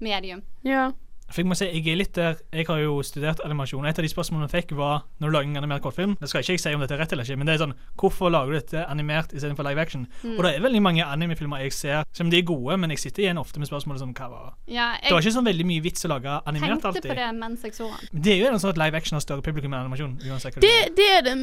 [0.00, 0.42] medium.
[0.62, 0.92] ja.
[1.30, 3.86] For jeg må si, jeg er litt der Jeg har jo studert animasjon.
[3.86, 6.44] Et av de spørsmålene jeg fikk, var når du lager en animert kortfilm Det skal
[6.44, 8.52] ikke jeg si om dette er rett eller ikke, men det er sånn Hvorfor lager
[8.52, 10.06] du dette animert istedenfor live action?
[10.22, 10.36] Mm.
[10.36, 13.26] Og det er veldig mange animefilmer jeg ser som de er gode, men jeg sitter
[13.26, 16.06] igjen ofte med spørsmålet som hva var Ja, Det var ikke sånn veldig mye vits
[16.06, 17.06] å lage animert alltid.
[17.06, 18.22] tenkte på det mens jeg så den.
[18.24, 20.16] Det er jo en sånn at live action har større publikum enn animasjon.
[20.26, 21.36] Uansett hva Det, det er det.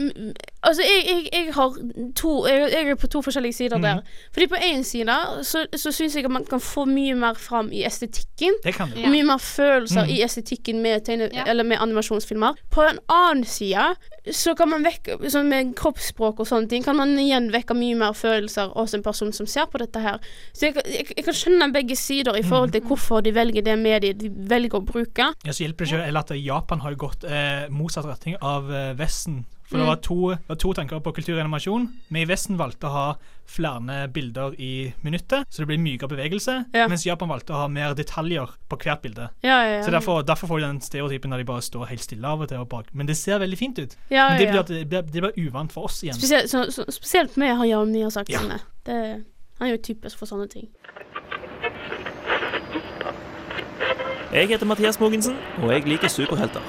[0.61, 1.77] Altså, jeg, jeg, jeg har
[2.17, 3.87] to jeg, jeg er på to forskjellige sider mm.
[3.87, 4.01] der.
[4.35, 7.71] Fordi på én side så, så syns jeg at man kan få mye mer fram
[7.71, 8.57] i estetikken.
[8.63, 8.99] Det kan du.
[9.01, 9.11] Ja.
[9.13, 9.41] Mye mer
[9.77, 10.13] følelser mm.
[10.13, 11.45] i estetikken med, tegne, Ja.
[11.47, 12.57] eller med animasjonsfilmer.
[12.73, 13.95] På en annen side
[14.31, 17.95] så kan man vekke sånn Med kroppsspråk og sånne ting kan man igjen vekke mye
[17.95, 20.19] mer følelser hos en person som ser på dette her.
[20.51, 23.77] Så jeg, jeg, jeg kan skjønne begge sider i forhold til hvorfor de velger det
[23.79, 25.31] mediet de velger å bruke.
[25.45, 28.91] Ja, så hjelper det ikke eller at Japan har gått eh, motsatt retning av eh,
[28.99, 29.45] Vesten.
[29.67, 31.89] For det, var to, det var to tanker på kultur og animasjon.
[32.07, 33.07] Vi i Vesten valgte å ha
[33.47, 36.55] flere bilder i minuttet, så det blir mykere bevegelse.
[36.75, 36.85] Ja.
[36.87, 39.27] Mens Japan valgte å ha mer detaljer på hvert bilde.
[39.43, 39.83] Ja, ja, ja.
[39.83, 42.47] Så derfor, derfor får du den stereotypen der de bare står helt stille av og
[42.47, 42.63] til.
[42.63, 42.93] Og bak.
[42.95, 43.97] Men det ser veldig fint ut.
[44.09, 46.15] ja, Men det blir, det, blir, det blir uvant for oss igjen.
[46.15, 48.39] Spesielt, så, så, spesielt med Hayao Miyazaki.
[48.39, 48.61] Ja.
[48.87, 48.97] Det,
[49.59, 50.71] han er jo typisk for sånne ting.
[54.31, 56.63] Jeg heter Mathias Mogensen, og jeg liker superhelter.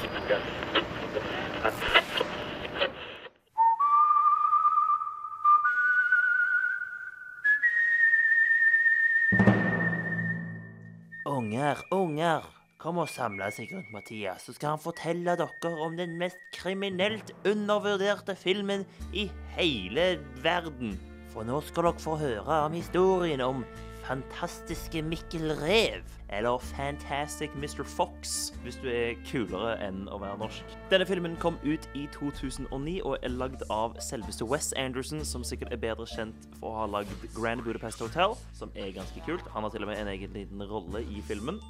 [11.59, 12.45] Unger, unger,
[12.79, 17.33] kom og samle seg rundt Mathias, så skal han fortelle dere om den mest kriminelt
[17.51, 19.25] undervurderte filmen i
[19.57, 20.05] hele
[20.45, 20.93] verden.
[21.33, 23.65] For nå skal dere få høre om historien om
[24.07, 26.07] fantastiske Mikkel Rev.
[26.29, 27.85] Eller Fantastic Mr.
[27.85, 30.77] Fox, hvis du er kulere enn å være norsk.
[30.93, 35.73] Denne filmen kom ut i 2009 og er lagd av selveste Wes Anderson, som sikkert
[35.73, 39.47] er bedre kjent for å ha lagd Grand Budapest Hotel, som er ganske kult.
[39.55, 41.63] Han har til og med en egen liten rolle i filmen.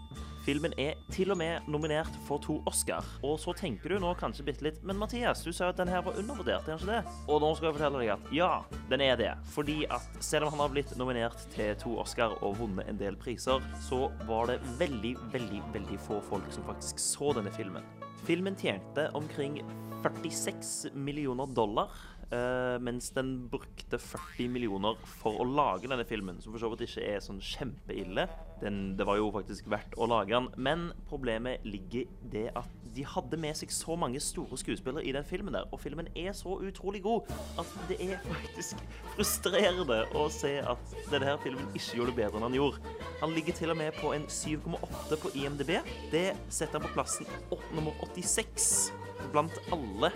[0.49, 3.05] Filmen er til og med nominert for to Oscar.
[3.21, 5.90] Og så tenker du nå kanskje bitte litt Men Mathias, du sa jo at den
[5.92, 7.16] her var undervurdert, er den ikke det?
[7.29, 8.49] Og nå skal jeg fortelle deg at ja,
[8.88, 9.35] den er det.
[9.53, 13.18] Fordi at selv om han har blitt nominert til to Oscar og vunnet en del
[13.21, 17.85] priser, så var det veldig, veldig, veldig få folk som faktisk så denne filmen.
[18.27, 19.61] Filmen tjente omkring
[20.03, 21.93] 46 millioner dollar.
[22.31, 26.85] eh, mens den brukte 40 millioner for å lage denne filmen, som for så vidt
[26.85, 28.27] ikke er sånn kjempeille.
[28.62, 30.49] Den, det var jo faktisk verdt å lage den.
[30.57, 35.27] Men problemet ligger det at de hadde med seg så mange store skuespillere i den
[35.27, 37.29] filmen der, og filmen er så utrolig god
[37.61, 38.81] at det er faktisk
[39.14, 42.97] frustrerende å se at denne filmen ikke gjorde det bedre enn han gjorde.
[43.21, 45.77] Han ligger til og med på en 7,8 på IMDb.
[46.11, 48.90] Det setter han på plassen åt- nummer 86
[49.31, 50.11] blant alle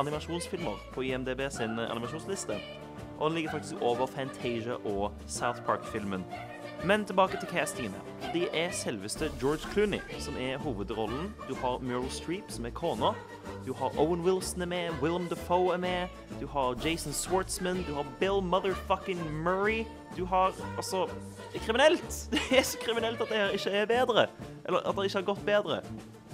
[0.00, 2.56] animasjonsfilmer på IMDb sin animasjonsliste.
[3.18, 6.24] Og den ligger faktisk over Fantasia og South Park-filmen.
[6.84, 8.00] Men tilbake til castingene.
[8.32, 11.34] Det er selveste George Clooney som er hovedrollen.
[11.48, 13.12] Du har Meryl Streep som er kona.
[13.66, 16.08] Du har Owen Wilson er med, Willem Dafoe er med.
[16.40, 19.84] Du har Jason Schwartzman, du har Bill motherfucking Murray.
[20.16, 21.06] Du har altså
[21.52, 22.28] Det er kriminelt!
[22.32, 24.26] Det er så kriminelt at det her ikke er bedre.
[24.64, 25.82] Eller at det ikke har gått bedre.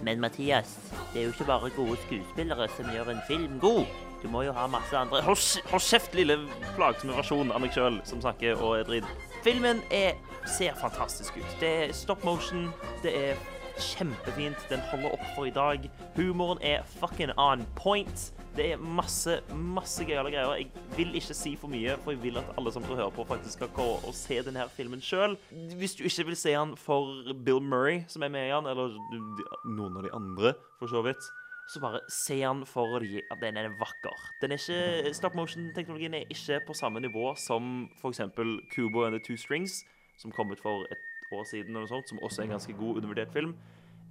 [0.03, 0.79] Men Mathias,
[1.13, 3.87] det er jo ikke bare gode skuespillere som gjør en film god.
[4.23, 6.39] Du må jo ha masse andre hold kjeft, lille
[6.77, 9.09] plagsomme versjon av meg sjøl som snakker og er dritt.
[9.45, 11.53] Filmen er, ser fantastisk ut.
[11.61, 12.71] Det er stop motion.
[13.03, 13.45] Det er
[13.77, 14.59] kjempefint.
[14.71, 15.87] Den holder opp for i dag.
[16.17, 18.33] Humoren er fucking on point.
[18.57, 20.55] Det er masse, masse gøyale greier.
[20.63, 23.59] Jeg vil ikke si for mye, for jeg vil at alle som hører på, faktisk
[23.59, 25.37] skal gå og se denne filmen sjøl.
[25.77, 28.97] Hvis du ikke vil se han for Bill Murray, som er med i han, eller
[29.69, 31.29] noen av de andre, for så vidt,
[31.69, 34.25] så bare se han for at den er vakker.
[34.41, 38.23] Den er ikke, Stop motion-teknologien er ikke på samme nivå som f.eks.
[38.73, 39.83] Kubo and the Two Strings,
[40.21, 43.01] som kom ut for et år siden, noe sånt, som også er en ganske god
[43.01, 43.57] undervurdert film.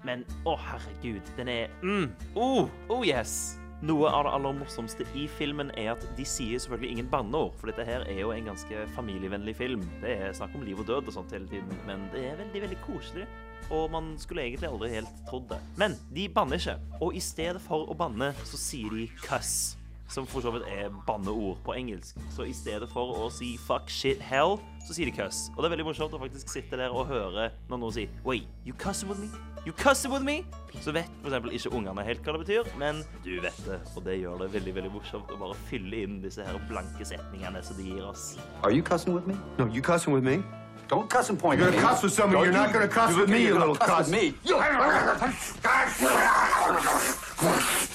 [0.05, 3.55] Men å, herregud, den er mm, oh, oh yes!
[3.85, 7.69] Noe av det aller morsomste i filmen er at de sier selvfølgelig ingen banneord, for
[7.69, 9.83] dette her er jo en ganske familievennlig film.
[10.01, 12.63] Det er snakk om liv og død og sånt hele tiden, men det er veldig,
[12.65, 13.27] veldig koselig.
[13.75, 15.59] Og man skulle egentlig aldri helt trodd det.
[15.81, 16.77] Men de banner ikke.
[17.01, 19.75] Og i stedet for å banne, så sier de 'cuss'.
[20.07, 22.15] Som for så vidt er banneord på engelsk.
[22.35, 25.49] Så i stedet for å si 'fuck, shit, hell', så sier de 'cuss'.
[25.57, 28.47] Og det er veldig morsomt å faktisk sitte der og høre når noen sier 'wait,
[28.65, 29.31] you cussing with me'?
[29.65, 30.45] You cussing with me?
[30.81, 33.79] Så vet for eksempel ikke ungene helt hva det betyr, men du vet det.
[33.95, 37.63] Og det gjør det veldig veldig morsomt å bare fylle inn disse her blanke setningene
[37.63, 38.37] som de gir oss.
[38.63, 39.35] Are you cussing with me?
[39.57, 40.43] No, you cussing with me?
[40.87, 43.41] Don't cuss and point You're gonna cuss with somebody, you're not gonna cuss with me,
[43.41, 44.11] you gonna little cuss cuss.
[44.11, 44.21] with
[47.71, 47.85] me.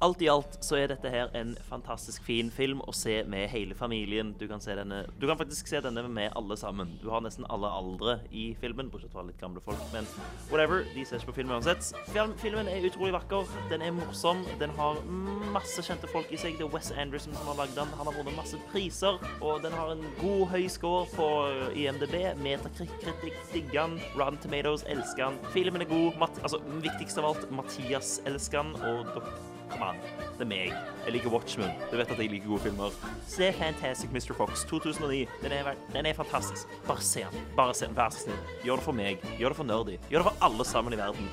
[0.00, 3.74] Alt i alt så er dette her en fantastisk fin film å se med hele
[3.74, 4.28] familien.
[4.38, 6.92] Du kan, se denne, du kan faktisk se denne med alle sammen.
[7.02, 9.82] Du har nesten alle aldre i filmen, bortsett fra litt gamle folk.
[9.90, 10.06] Men
[10.52, 11.90] whatever, de ser ikke på film uansett.
[12.38, 13.50] Filmen er utrolig vakker.
[13.72, 14.44] Den er morsom.
[14.62, 15.02] Den har
[15.50, 16.54] masse kjente folk i seg.
[16.62, 17.90] Det er Wes Anderson som har lagd den.
[17.98, 21.28] Han har vunnet masse priser, og den har en god, høy score på
[21.74, 22.20] IMDb.
[22.46, 23.98] Metakritikk digger den.
[24.14, 25.42] Rotten Tomatoes elsker den.
[25.58, 26.22] Filmen er god.
[26.22, 29.96] Mat altså, viktigst av alt, Mathias elsker den, og dere Come an,
[30.38, 30.72] Det er meg.
[31.04, 31.70] Jeg liker Watchmen.
[31.90, 32.94] Du vet at jeg liker gode filmer.
[33.26, 34.34] Se Fantastic Mr.
[34.36, 35.26] Fox 2009.
[35.42, 36.68] Den er, den er fantastisk.
[36.86, 37.46] Bare se den.
[37.56, 37.96] Bare se den.
[37.96, 38.38] Vær så snill.
[38.64, 39.28] Gjør det for meg.
[39.38, 39.98] Gjør det for Nerdy.
[40.10, 41.30] Gjør det for alle sammen i verden.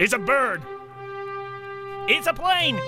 [0.00, 0.62] It's a bird!
[2.08, 2.80] It's a plane!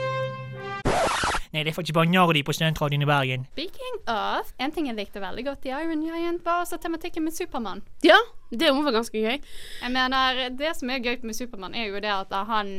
[1.55, 3.45] Nei, det er faktisk bare Nardi på studentradioen i Bergen.
[3.55, 7.37] Speaking of, en ting jeg likte veldig godt i Iron Giant, var også tematikken med
[7.37, 7.83] Supermann.
[8.03, 8.17] Ja,
[8.51, 9.39] det må være ganske gøy.
[9.85, 12.75] Jeg mener, det som er gøy med Supermann, er jo det at han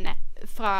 [0.51, 0.75] fra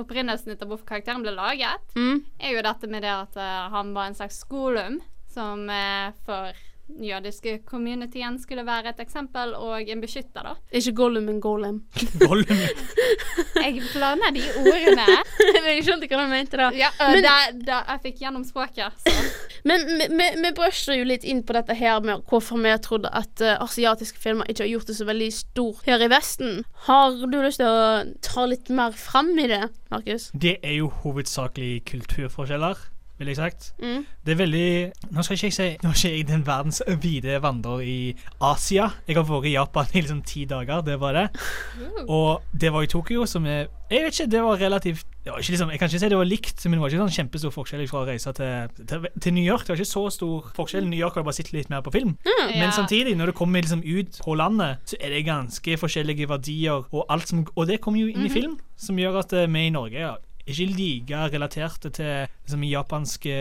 [0.00, 2.24] opprinnelsen til hvorfor karakteren ble laget, Mm.
[2.40, 5.00] er jo dette med det at eh, han var en slags skolum
[5.34, 6.52] som eh, for
[6.88, 10.54] jødiske communityen skulle være et eksempel og en beskytter, da.
[10.72, 11.82] Ikke Gollum, men Golem.
[12.20, 12.60] Gollum.
[13.64, 15.06] Jeg blander de ordene.
[15.68, 16.68] jeg skjønte hva du mente da.
[16.76, 18.92] Ja, men, da, da jeg fikk gjennom språket.
[19.06, 19.14] Så.
[19.64, 19.86] Men
[20.42, 24.20] vi brøsjer jo litt inn på dette her med hvorfor vi trodde at uh, asiatiske
[24.20, 26.64] filmer ikke har gjort det så veldig stort her i Vesten.
[26.88, 29.62] Har du lyst til å ta litt mer fram i det,
[29.94, 30.28] Markus?
[30.36, 32.84] Det er jo hovedsakelig kulturforskjeller,
[33.24, 33.70] vil jeg sagt.
[33.82, 34.04] Mm.
[34.24, 34.68] Det er veldig
[35.14, 37.98] Nå skal ikke jeg si Nå er ikke jeg den verdens vide vandrer i
[38.40, 38.90] Asia.
[39.08, 41.26] Jeg har vært i Japan i liksom ti dager, det var det.
[42.08, 45.38] Og det var i Tokyo, som er Jeg vet ikke, det var relativt det var
[45.40, 47.86] liksom, Jeg kan ikke si det var likt, men det var ikke sånn kjempestor forskjell
[47.88, 49.64] fra å reise til, til, til New York.
[49.64, 50.84] Det var ikke så stor forskjell.
[50.84, 52.12] New York har jeg bare sett litt mer på film.
[52.28, 52.50] Ja.
[52.52, 56.84] Men samtidig, når det kommer liksom ut på landet, så er det ganske forskjellige verdier,
[56.84, 59.64] og, alt som, og det kommer jo inn i film, som gjør at eh, vi
[59.70, 60.12] i Norge
[60.46, 63.36] ikke like relaterte til liksom, japanske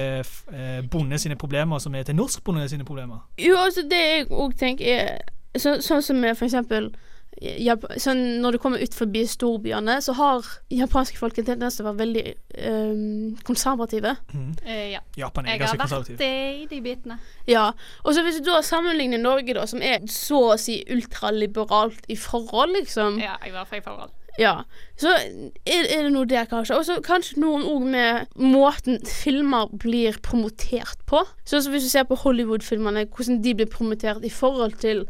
[0.54, 3.26] eh, bonde sine problemer som er til norsk bonde sine problemer.
[3.40, 5.18] Jo, altså det jeg òg tenker er
[5.58, 6.94] så, Sånn som med for eksempel
[7.42, 11.84] Jap sånn, Når du kommer ut forbi storbyene, så har japanske folk en tendens til
[11.86, 12.24] å være veldig
[12.70, 14.14] um, konservative.
[14.62, 15.02] Eh, ja.
[15.18, 16.22] Japan er Jeg har ganske vært konservativ.
[16.22, 17.18] i de bitene.
[17.50, 17.72] Ja.
[18.06, 22.20] Og så hvis du da sammenligner Norge, da, som er så å si ultraliberalt i
[22.22, 23.18] forhold, liksom.
[23.22, 24.14] Ja, jeg var i forhold.
[24.40, 24.64] Ja,
[24.98, 26.78] så er, er det noe der, kanskje.
[26.78, 31.22] Og så kanskje noen ord med måten filmer blir promotert på.
[31.46, 35.06] Som hvis du ser på Hollywood-filmene, hvordan de blir promotert i forhold til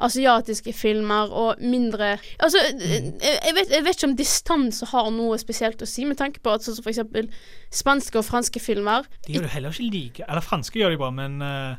[0.00, 5.82] asiatiske filmer og mindre Altså, jeg, vet, jeg vet ikke om distanse har noe spesielt
[5.82, 7.28] å si, med tanke på at sånn som for eksempel
[7.74, 11.10] spanske og franske filmer De gjør det heller ikke like Eller franske gjør de bra,
[11.14, 11.76] men eh,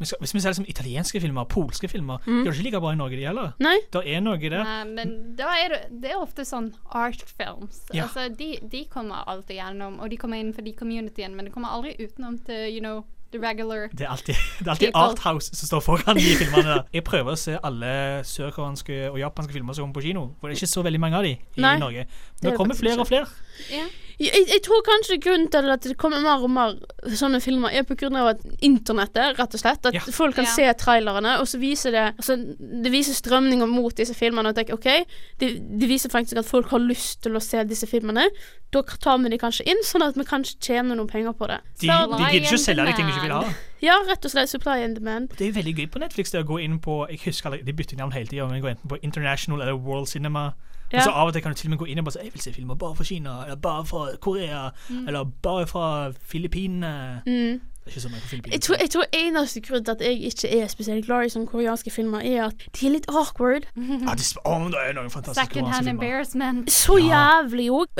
[0.00, 2.94] vi skal, hvis vi ser liksom italienske filmer, polske filmer, gjør det ikke like bra
[2.94, 3.52] i Norge, de heller.
[3.62, 3.76] Nei?
[3.92, 4.58] Det er noe der.
[4.64, 7.84] Nei, men da er det, det er ofte sånn art films.
[7.92, 8.08] Ja.
[8.08, 11.74] Altså, de, de kommer alltid gjennom, og de kommer innenfor de communityene, men de kommer
[11.76, 15.66] aldri utenom til, you know, the regular Det er alltid, det er alltid Arthouse som
[15.66, 16.82] står foran de filmene der.
[16.94, 17.92] Jeg prøver å se alle
[18.26, 21.20] sørkoreanske og japanske filmer som kommer på kino, for det er ikke så veldig mange
[21.20, 22.06] av de i Nei, Norge.
[22.08, 23.28] Men det det kommer flere og flere.
[23.70, 23.86] Ja.
[24.20, 26.74] Jeg, jeg tror kanskje grunnen til at det kommer mer og mer
[27.16, 29.86] sånne filmer, er på grunn av at internettet, rett og slett.
[29.88, 30.00] At Ja.
[30.12, 30.50] folk kan Ja.
[30.50, 34.48] se trailerne, og så viser det Altså, det viser strømninger mot disse filmene.
[34.50, 35.06] Og tenker OK,
[35.40, 35.48] det,
[35.80, 38.28] det viser faktisk at folk har lyst til å se disse filmene.
[38.70, 41.60] Da tar vi de kanskje inn, sånn at vi kanskje tjener noen penger på det.
[41.80, 43.54] De, de gidder ikke å selge de ting de ikke vil ha.
[43.80, 45.30] Ja, rett og slett supply and demand.
[45.38, 47.72] Det er veldig gøy på Netflix det å gå inn på Jeg husker aldri, De
[47.72, 50.52] bytter navn hele tida, men går enten på International eller World Cinema.
[50.92, 51.04] Ja.
[51.04, 52.32] Så Av og til kan du til og med gå inn og bare si jeg
[52.34, 54.70] vil se filmer bare fra Kina, eller bare fra Korea,
[55.06, 57.22] eller bare fra Filippinene.
[57.26, 57.60] Mm.
[57.90, 60.68] Ikke så mye på Jeg tror, jeg tror eneste grunn til at jeg ikke er
[60.70, 63.66] spesielt glad i sånne koreanske filmer, er at de er litt awkward.
[64.10, 66.70] Ja, det, oh, det er noen fantastiske Second koreanske hand embarrassment.
[66.72, 67.90] Så jævlig òg.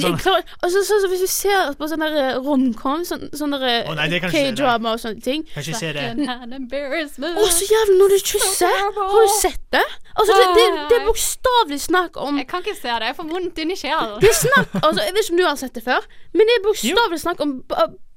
[0.00, 0.18] Sånn-
[0.64, 4.54] altså, sånn Hvis du ser på sånne der romcom, sånn, sånne ikke se, det.
[4.56, 6.06] K-drama og sånne ting Kan ikke se det.
[6.24, 8.80] Å, oh, så jævlig når du kysser!
[8.96, 9.84] Har du sett det?
[10.14, 13.30] Altså, det, det, det er bokstavelig snakk om Jeg kan ikke se det, jeg får
[13.34, 14.16] vondt inni sjelen.
[14.22, 16.58] Det er snakk Altså, Jeg vet ikke om du har sett det før, men det
[16.58, 17.56] er bokstavelig snakk om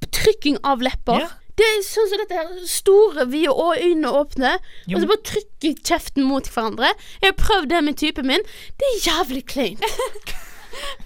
[0.05, 1.19] trykking av lepper.
[1.25, 1.27] Ja.
[1.57, 2.49] Det er sånn som dette her.
[2.69, 4.59] Store, vide og øyne åpne.
[4.85, 6.91] Jo, Og så bare trykker kjeften mot hverandre.
[7.23, 8.43] Jeg har prøvd det med typen min.
[8.77, 9.81] Det er jævlig kleint.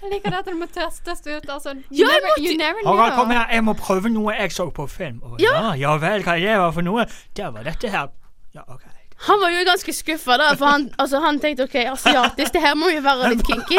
[0.02, 1.46] Jeg liker det at du må testes ut.
[1.48, 4.52] Altså, Ja, jeg never, måtte- you never Harald, kom her, jeg må prøve noe jeg
[4.52, 5.22] så på film.
[5.24, 5.52] Å, Ja.
[5.54, 7.06] ja, ja vel, hva det var for noe?
[7.32, 8.08] Det var dette her.
[8.54, 8.82] Ja, ok.
[9.22, 12.74] Han var jo ganske skuffa, da, for han, altså, han tenkte OK, asiatisk, det her
[12.74, 13.78] må jo være litt kinky.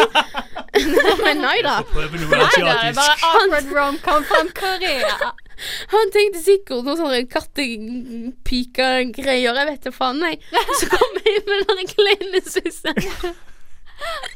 [1.26, 1.74] men nei da.
[1.92, 2.38] Prøve noe det
[2.72, 5.16] er bare awkward rom-com fra Korea.
[5.92, 9.54] Han tenkte sikkert noe sånne kattepika-greier.
[9.60, 10.36] Jeg vet da faen, nei.
[10.80, 12.98] Så kom jeg med den kleine sussen.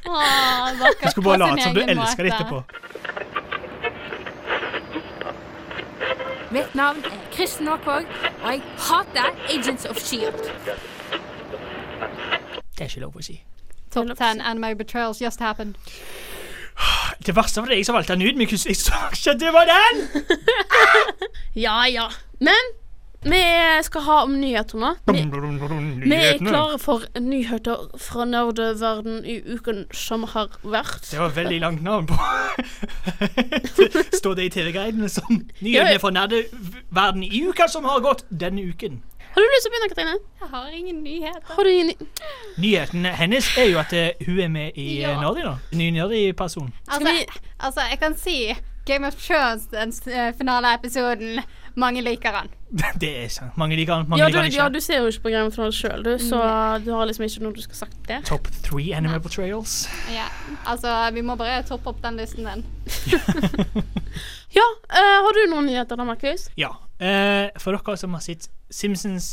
[0.08, 2.60] Åh, Du skulle bare late som du elsker det etterpå.
[6.52, 8.06] Mitt navn er Kristin Aakvåg,
[8.44, 10.52] og jeg hater Agents of Shield.
[12.78, 13.40] Det er ikke lov å si.
[13.94, 15.76] Top 10 anime betrayals just happened.
[17.26, 19.70] Det verste var det jeg som valgte den ut, men jeg så ikke det var
[19.70, 20.04] den!
[21.68, 22.06] Ja ja.
[22.40, 22.68] Men
[23.26, 23.40] vi
[23.84, 24.92] skal ha om nyheter nå.
[25.10, 25.24] Vi,
[26.04, 31.10] vi er klare for nyheter fra nerdeverden i uken som har vært.
[31.10, 32.18] Det var veldig langt navn på
[34.20, 39.02] Står det i TV-guidene som nyhetene fra nerdeverden i uka som har gått denne uken?
[39.34, 40.16] Har du lyst til å begynne, Katrine?
[40.42, 41.54] Jeg har ingen nyheter.
[41.56, 42.08] Har du ingen
[42.58, 45.12] Nyheten hennes er jo at eh, hun er med i Ja.
[45.12, 45.20] ja.
[45.22, 45.54] Nerdy nå.
[45.78, 46.74] Ny Nerdy-person.
[46.88, 47.14] Altså,
[47.60, 48.38] altså, jeg kan si
[48.88, 51.42] Game of Thrones, den uh, finaleepisoden.
[51.78, 52.48] Mange liker han.
[53.02, 53.54] Det er sant.
[53.60, 54.64] Mange liker han, mange Ja, liker du, han ikke.
[54.64, 56.40] ja, du ser jo ikke på Game of Thrones sjøl, du, så
[56.86, 58.22] du har liksom ikke noe du skal sagt det.
[58.26, 59.84] Top three anime portrayals.
[60.14, 60.26] Ja,
[60.66, 62.66] altså, vi må bare toppe opp den listen din.
[64.56, 66.48] Ja, uh, har du noen nyheter da, Markus?
[66.58, 66.72] Ja.
[66.98, 69.28] Uh, for dere som har sett Simpsons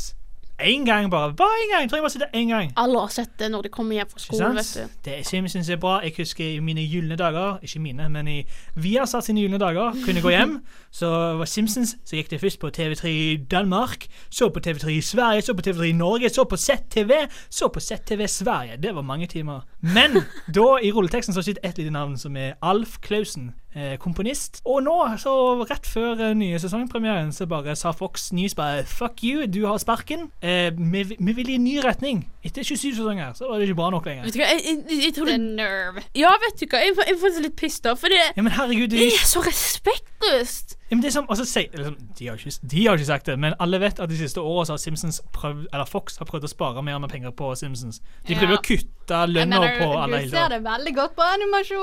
[0.60, 1.90] én gang, bare Bare én gang!
[1.90, 2.72] Jeg bare sitte én gang.
[2.76, 4.92] Alle har sett det når de kommer hjem fra skolen, vet du.
[5.04, 5.98] Det er Simpsons er bra.
[6.04, 8.36] Jeg husker i mine gylne dager Ikke mine, men i
[8.74, 9.96] Viasat sine gylne dager.
[10.04, 10.54] Kunne gå hjem,
[11.00, 11.96] så var Simpsons.
[12.04, 15.62] Så gikk det først på TV3 i Danmark, så på TV3 i Sverige, så på
[15.66, 17.12] TV3 i Norge, så på ZTV,
[17.50, 18.76] så på ZTV Sverige.
[18.82, 19.60] Det var mange timer.
[19.80, 20.22] Men
[20.56, 23.54] da, i rulleteksten, så sitter ett lite navn, som er Alf Klausen.
[23.74, 24.60] Eh, komponist.
[24.70, 25.32] Og nå, så
[25.66, 29.80] rett før eh, nye sesongpremieren, så bare sa Fox News bare Fuck you, du har
[29.82, 30.28] sparken.
[30.42, 32.20] Eh, vi, vi vil i en ny retning.
[32.46, 34.28] Etter 27 sesonger så var det ikke bra nok lenger.
[34.28, 36.04] Vet du hva, jeg, jeg, jeg tror The det nerve.
[36.14, 38.54] Ja, vet du hva, jeg, jeg er faktisk litt pissed off, for det, Ja, men
[38.54, 40.78] herregud, det det er er så respektløst.
[40.94, 43.26] Ja, men det er som, også, se, liksom, de, har ikke, de har ikke sagt
[43.26, 46.46] det, men alle vet at de siste årene har Simpsons prøvd, eller Fox har prøvd
[46.46, 47.98] å spare mer med penger på Simpsons.
[48.28, 48.60] De prøver Ja.
[48.60, 51.26] å kutte lønna på alle du ser det veldig godt på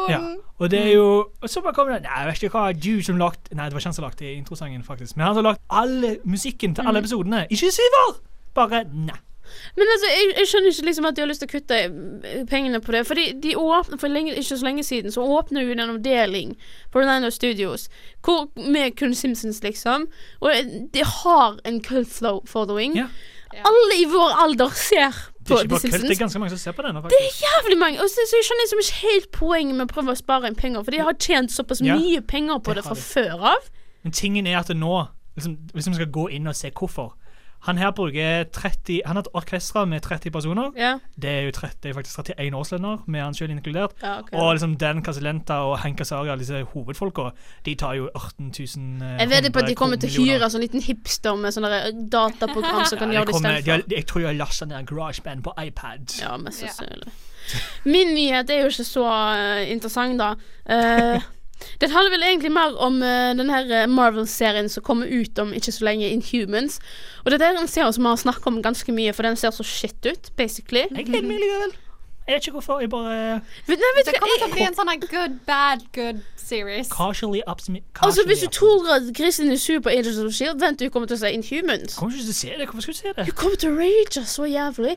[0.09, 0.19] Ja,
[0.59, 3.01] og det er jo Og så bare kommer det Nei, jeg vet ikke hva du
[3.03, 5.17] som lagt Nei, det var ikke han som lagde introsangen, faktisk.
[5.17, 7.43] Men han som har lagt all musikken til alle episodene.
[7.51, 8.21] Ikke Syver!
[8.55, 9.19] Bare nei.
[9.77, 12.45] Men altså, jeg, jeg skjønner ikke liksom at de har lyst til å kutte eh,
[12.49, 13.03] pengene på det.
[13.09, 16.55] Fordi de åpner, for lenge, ikke så lenge siden så åpner jo en avdeling
[16.91, 17.87] på Orlando Studios
[18.25, 20.07] hvor, med kun Simpsons, liksom.
[20.41, 22.17] Og de har en cult
[22.49, 22.97] following.
[22.99, 23.07] Ja.
[23.51, 23.65] Ja.
[23.67, 26.75] Alle i vår alder ser Det på The kult, det er ganske mange som ser
[26.77, 27.97] på denne, Det er jævlig mange.
[27.99, 30.55] Og så, så jeg skjønner liksom ikke helt poenget med å prøve å spare inn
[30.55, 33.01] penger, for de har tjent såpass Ja, mye penger på det det fra de.
[33.01, 33.67] før av.
[34.05, 34.93] Men tingen er at det nå
[35.35, 37.11] liksom, Hvis vi skal gå inn og se hvorfor
[37.67, 40.71] Han her bruker 30 Han har et orkester med 30 personer.
[40.77, 40.95] Ja.
[41.21, 43.91] Det er jo 30, det er faktisk 31 årslønner, med han selv inkludert.
[44.01, 44.37] Ja, okay.
[44.39, 47.29] Og liksom Dan Casalenta og Hank Azaria, disse hovedfolka,
[47.65, 50.49] de tar jo 18 000 eh, Jeg vet på at de kommer til å hyre
[50.49, 53.95] sånn liten hipster med sånne der dataprogram som kan Ja, gjøre det kommer, de istedenfor.
[53.97, 56.17] jeg tror jeg lasta ned GarageBand på iPad.
[56.21, 57.13] Ja, mest sannsynlig.
[57.85, 60.33] Min nyhet er jo ikke så eh, interessant, da.
[60.65, 61.21] Eh,
[61.81, 65.53] den handler vel egentlig mer om uh, den her eh, Marvel-serien som kommer ut om
[65.53, 66.79] ikke så lenge, Inhumans.
[67.25, 69.53] Og dette er en serie som vi har snakket om ganske mye, for den ser
[69.55, 70.87] så shit ut, basically.
[70.91, 71.77] Jeg gleder meg likevel.
[72.27, 72.79] Jeg vet ikke hvorfor.
[72.79, 76.19] Jeg bare Vet, nei, vet Det kommer til å bli en sånn good, bad, good
[76.37, 76.87] series.
[76.91, 80.79] casually optimi- altså Hvis du tror at grisen er sur på Angels of Shield, vent
[80.79, 81.95] du kommer til å se Inhumans.
[81.97, 82.67] Kommer ikke til å se det.
[82.69, 83.25] Hvorfor skal du se det?
[83.25, 84.95] Du kommer til å rage så jævlig.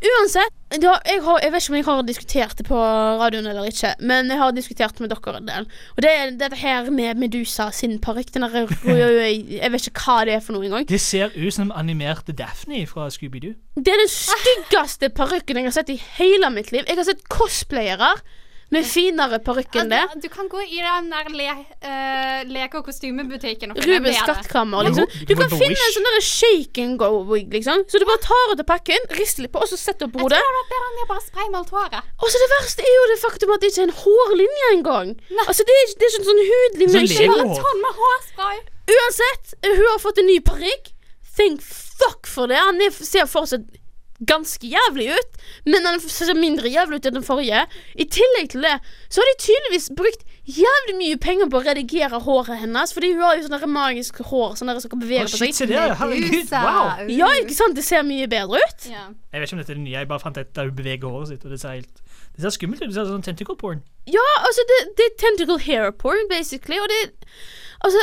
[0.00, 2.78] Uansett, da, jeg, har, jeg vet ikke om jeg har diskutert det på
[3.20, 5.66] radioen eller ikke, men jeg har diskutert med dere en del.
[5.96, 8.32] Og det er dette her med Medusa sin parykk.
[8.40, 10.86] Jeg, Jeg vet ikke hva det er for noe engang.
[10.88, 13.56] Det ser ut som animerte Daphne fra Scooby-Doo.
[13.76, 16.86] Det er den styggeste parykken jeg har sett i hele mitt liv.
[16.88, 18.14] Jeg har sett cosplayere
[18.70, 20.00] med finere parykk enn det.
[20.22, 21.46] Du kan gå i den der le,
[21.82, 25.08] uh, leke- og kostymebutikken og Rubens skattkammer, liksom.
[25.26, 27.82] du kan finne en sånn derre shake and go-wig, liksom.
[27.90, 30.22] Så du bare tar ut av pakken, rister litt på, og så setter du på
[30.22, 30.38] Jeg tror hodet.
[30.38, 32.14] det hadde bedre enn jeg bare spraymalt håret.
[32.22, 35.12] Og så det verste er jo det faktum at det ikke er en hårlinje engang.
[35.46, 36.94] Altså det er, det er ikke en sånn hudlinje.
[36.94, 37.30] Sånn ikke-.
[37.34, 38.64] Bare tonn med hårspray.
[38.90, 40.94] Uansett, hun har fått en ny parykk.
[41.36, 41.62] Thank
[42.00, 42.58] fuck for det.
[42.60, 43.66] Han er, ser fortsatt
[44.26, 47.62] ganske jævlig ut, men den ser mindre jævlig ut enn den forrige.
[47.96, 48.76] I tillegg til det
[49.08, 53.22] så har de tydeligvis brukt jævlig mye penger på å redigere håret hennes, fordi hun
[53.24, 55.72] har jo sånne magisk hår sånn som kan bevege oh, på shit, på seg.
[55.72, 55.86] det.
[56.00, 56.52] Herregud.
[56.52, 57.10] Wow.
[57.12, 57.76] Ja, ikke sant?
[57.78, 58.88] Det ser mye bedre ut.
[58.90, 59.06] Ja.
[59.32, 59.96] Jeg vet ikke om dette er det nye.
[59.98, 62.04] Jeg bare fant et der hun beveger håret sitt, og det ser helt
[62.36, 62.90] Det ser skummelt ut.
[62.90, 63.80] Det ser sånn tentacle porn.
[64.10, 67.02] Ja, altså, det, det er tentacle hair porn, basically, og det
[67.80, 67.98] Altså,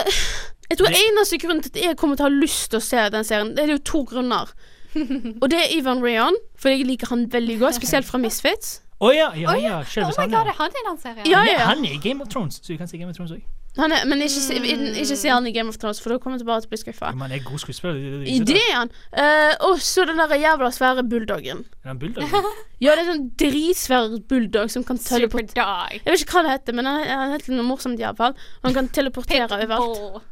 [0.71, 2.82] jeg tror Det- eneste grunnen til at jeg kommer til å ha lyst til å
[2.82, 4.49] se den serien, det er jo to grunner.
[5.41, 8.82] Og det er Ivan Rayon, for jeg liker han veldig godt, spesielt fra Misfits.
[8.97, 11.26] Å ja, ja, Oi, Selve Oh my han, god, er han i den serien?
[11.30, 11.65] Ja, Han ja, ja.
[11.69, 13.43] Han er i Game of Thrones, så du kan si Game of Thrones òg.
[13.78, 16.39] Han er, men ikke, si ikke se han i Game of Thrones, for da kommer
[16.41, 17.12] til bare til å bli skuffa.
[17.13, 17.93] Men han er god skuespiller.
[17.93, 18.89] det- det- det det er han.
[19.13, 21.62] Uh, og så den der jævla svære bulldoggen.
[21.86, 22.47] Er han bulldoggen?
[22.82, 26.52] Ja, det er sånn dritsvær bulldog som kan Super teleportere Jeg vet ikke hva det
[26.58, 28.34] heter, men han, han heter noe morsomt iallfall.
[28.63, 30.23] Han kan teleportere overalt.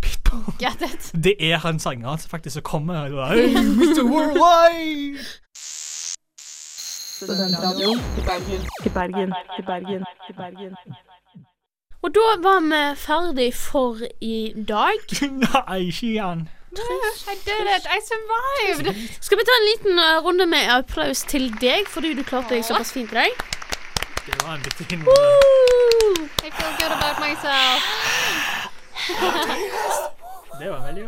[0.00, 0.54] Pitbull.
[0.58, 1.10] Get it?
[1.24, 4.02] Det er han sangeren som faktisk kommer Hey, Mr.
[4.02, 5.24] Worldwide!
[12.02, 14.98] Og da var vi ferdig for i dag.
[15.44, 16.48] Nei, ikke igjen.
[16.72, 17.84] I did it!
[17.96, 18.88] I survived!
[19.20, 22.64] Skal vi ta en liten eh, runde med applaus til deg, fordi du klarte deg
[22.64, 23.30] såpass fint i dag?
[24.26, 25.04] Det var en bitte runde.
[25.04, 26.28] Woo!
[26.46, 28.56] I feel good about myself.
[30.60, 31.04] Det var veldig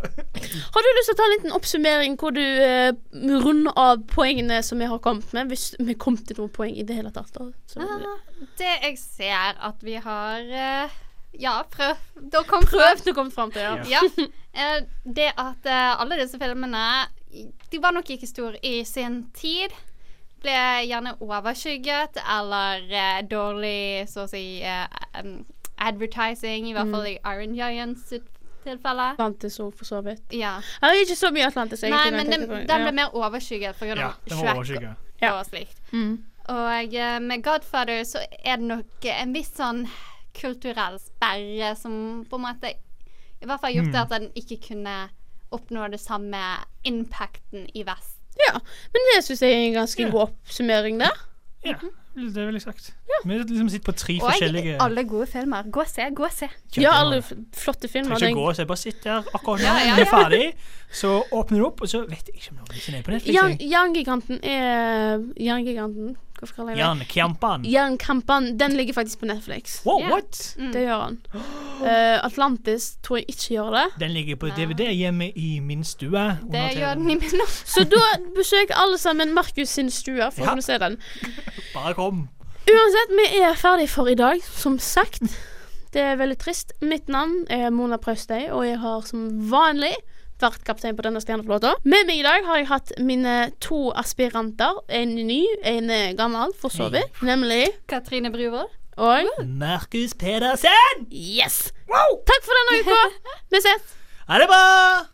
[0.75, 2.93] Har du lyst til å ta en liten oppsummering hvor du eh,
[3.45, 5.51] runder av poengene som vi har kommet med?
[5.53, 7.29] Hvis vi kom til noen poeng i det hele tatt.
[7.37, 7.51] Da.
[7.69, 8.15] Så, ja.
[8.61, 10.95] Det jeg ser at vi har eh,
[11.41, 12.01] Ja, prøv.
[12.33, 13.99] Da kom Prøvd å komme fram til, ja.
[13.99, 14.03] Ja.
[14.53, 16.81] Eh, Det at eh, alle disse filmene
[17.73, 19.73] De var nok ikke store i sin tid.
[20.45, 25.25] Ble gjerne overskygget eller eh, dårlig, så å si, eh,
[25.83, 26.69] advertising.
[26.71, 28.29] I hvert fall i Iron Giants sitt
[28.65, 29.09] tilfelle.
[29.17, 30.23] Atlantis òg, for så vidt.
[30.33, 30.53] Ja.
[30.63, 32.91] Jeg har ikke så mye Atlantis, Nei, men den, den ble Ja.
[33.01, 33.97] mer overskygget pga.
[33.97, 34.13] Ja,
[34.63, 34.87] Shrek.
[35.23, 35.33] Ja.
[35.39, 35.81] og slikt.
[35.93, 36.13] Mm.
[36.49, 39.85] Og uh, med Godfather så er det nok eh, en viss sånn
[40.35, 42.73] kulturell sperre som på en måte
[43.43, 44.01] i hvert fall gjort Mm.
[44.03, 44.97] at den ikke kunne
[45.53, 46.39] oppnå det samme
[46.89, 48.19] impacten i vest.
[48.41, 48.55] Ja,
[48.95, 50.11] men det syns jeg er en ganske Ja.
[50.11, 51.19] god oppsummering der.
[51.65, 51.75] Ja,
[52.15, 52.95] det vil jeg sagt.
[53.25, 55.63] Vi liksom sitter på tre Og forskjellige alle gode filmer.
[55.71, 56.49] Gå og se, gå og se.
[56.77, 57.23] Ja, alle
[57.57, 58.17] flotte filmer.
[58.17, 59.67] Trenger ikke gå, og se, bare sitt der akkurat nå.
[59.67, 60.43] Ja, ja, Når vi er ferdig,
[60.93, 63.65] så åpner du opp, og så vet jeg ikke om noen er på Netflix.
[63.71, 67.07] Jerngiganten er Jerngiganten Hvorfor kaller jeg det?
[67.15, 67.65] Jernkampen.
[67.71, 68.47] Jernkampen.
[68.59, 69.77] Den ligger faktisk på Netflix.
[69.87, 70.11] Wow, yeah.
[70.11, 70.41] what?
[70.59, 70.73] Mm.
[70.73, 71.19] Det gjør han.
[71.35, 73.85] Uh, Atlantis tror jeg ikke gjør det.
[74.01, 76.25] Den ligger på DVD hjemme i min stue.
[76.51, 77.63] Det gjør den i min også.
[77.77, 78.03] Så da
[78.35, 80.49] besøk alle sammen Markus sin stue for Ja.
[80.49, 80.99] å kunne se den.
[81.77, 82.27] Bare kom.
[82.67, 85.23] Uansett, vi er ferdig for i dag, som sagt.
[85.95, 86.73] Det er veldig trist.
[86.81, 89.95] Mitt navn er Mona Praustøy, og jeg har som vanlig
[90.43, 91.75] vært kaptein på denne stjerneflåta.
[91.85, 94.83] Med meg i dag har jeg hatt mine to aspiranter.
[94.93, 97.23] En ny, en er gammel, for så vidt.
[97.27, 98.71] Nemlig Katrine Bruvoll.
[99.01, 101.07] Og Markus Pedersen!
[101.09, 101.73] yes!
[101.89, 102.21] Wow.
[102.29, 103.01] Takk for denne uka!
[103.55, 103.97] Vi ses!
[104.29, 105.09] Ha det bra!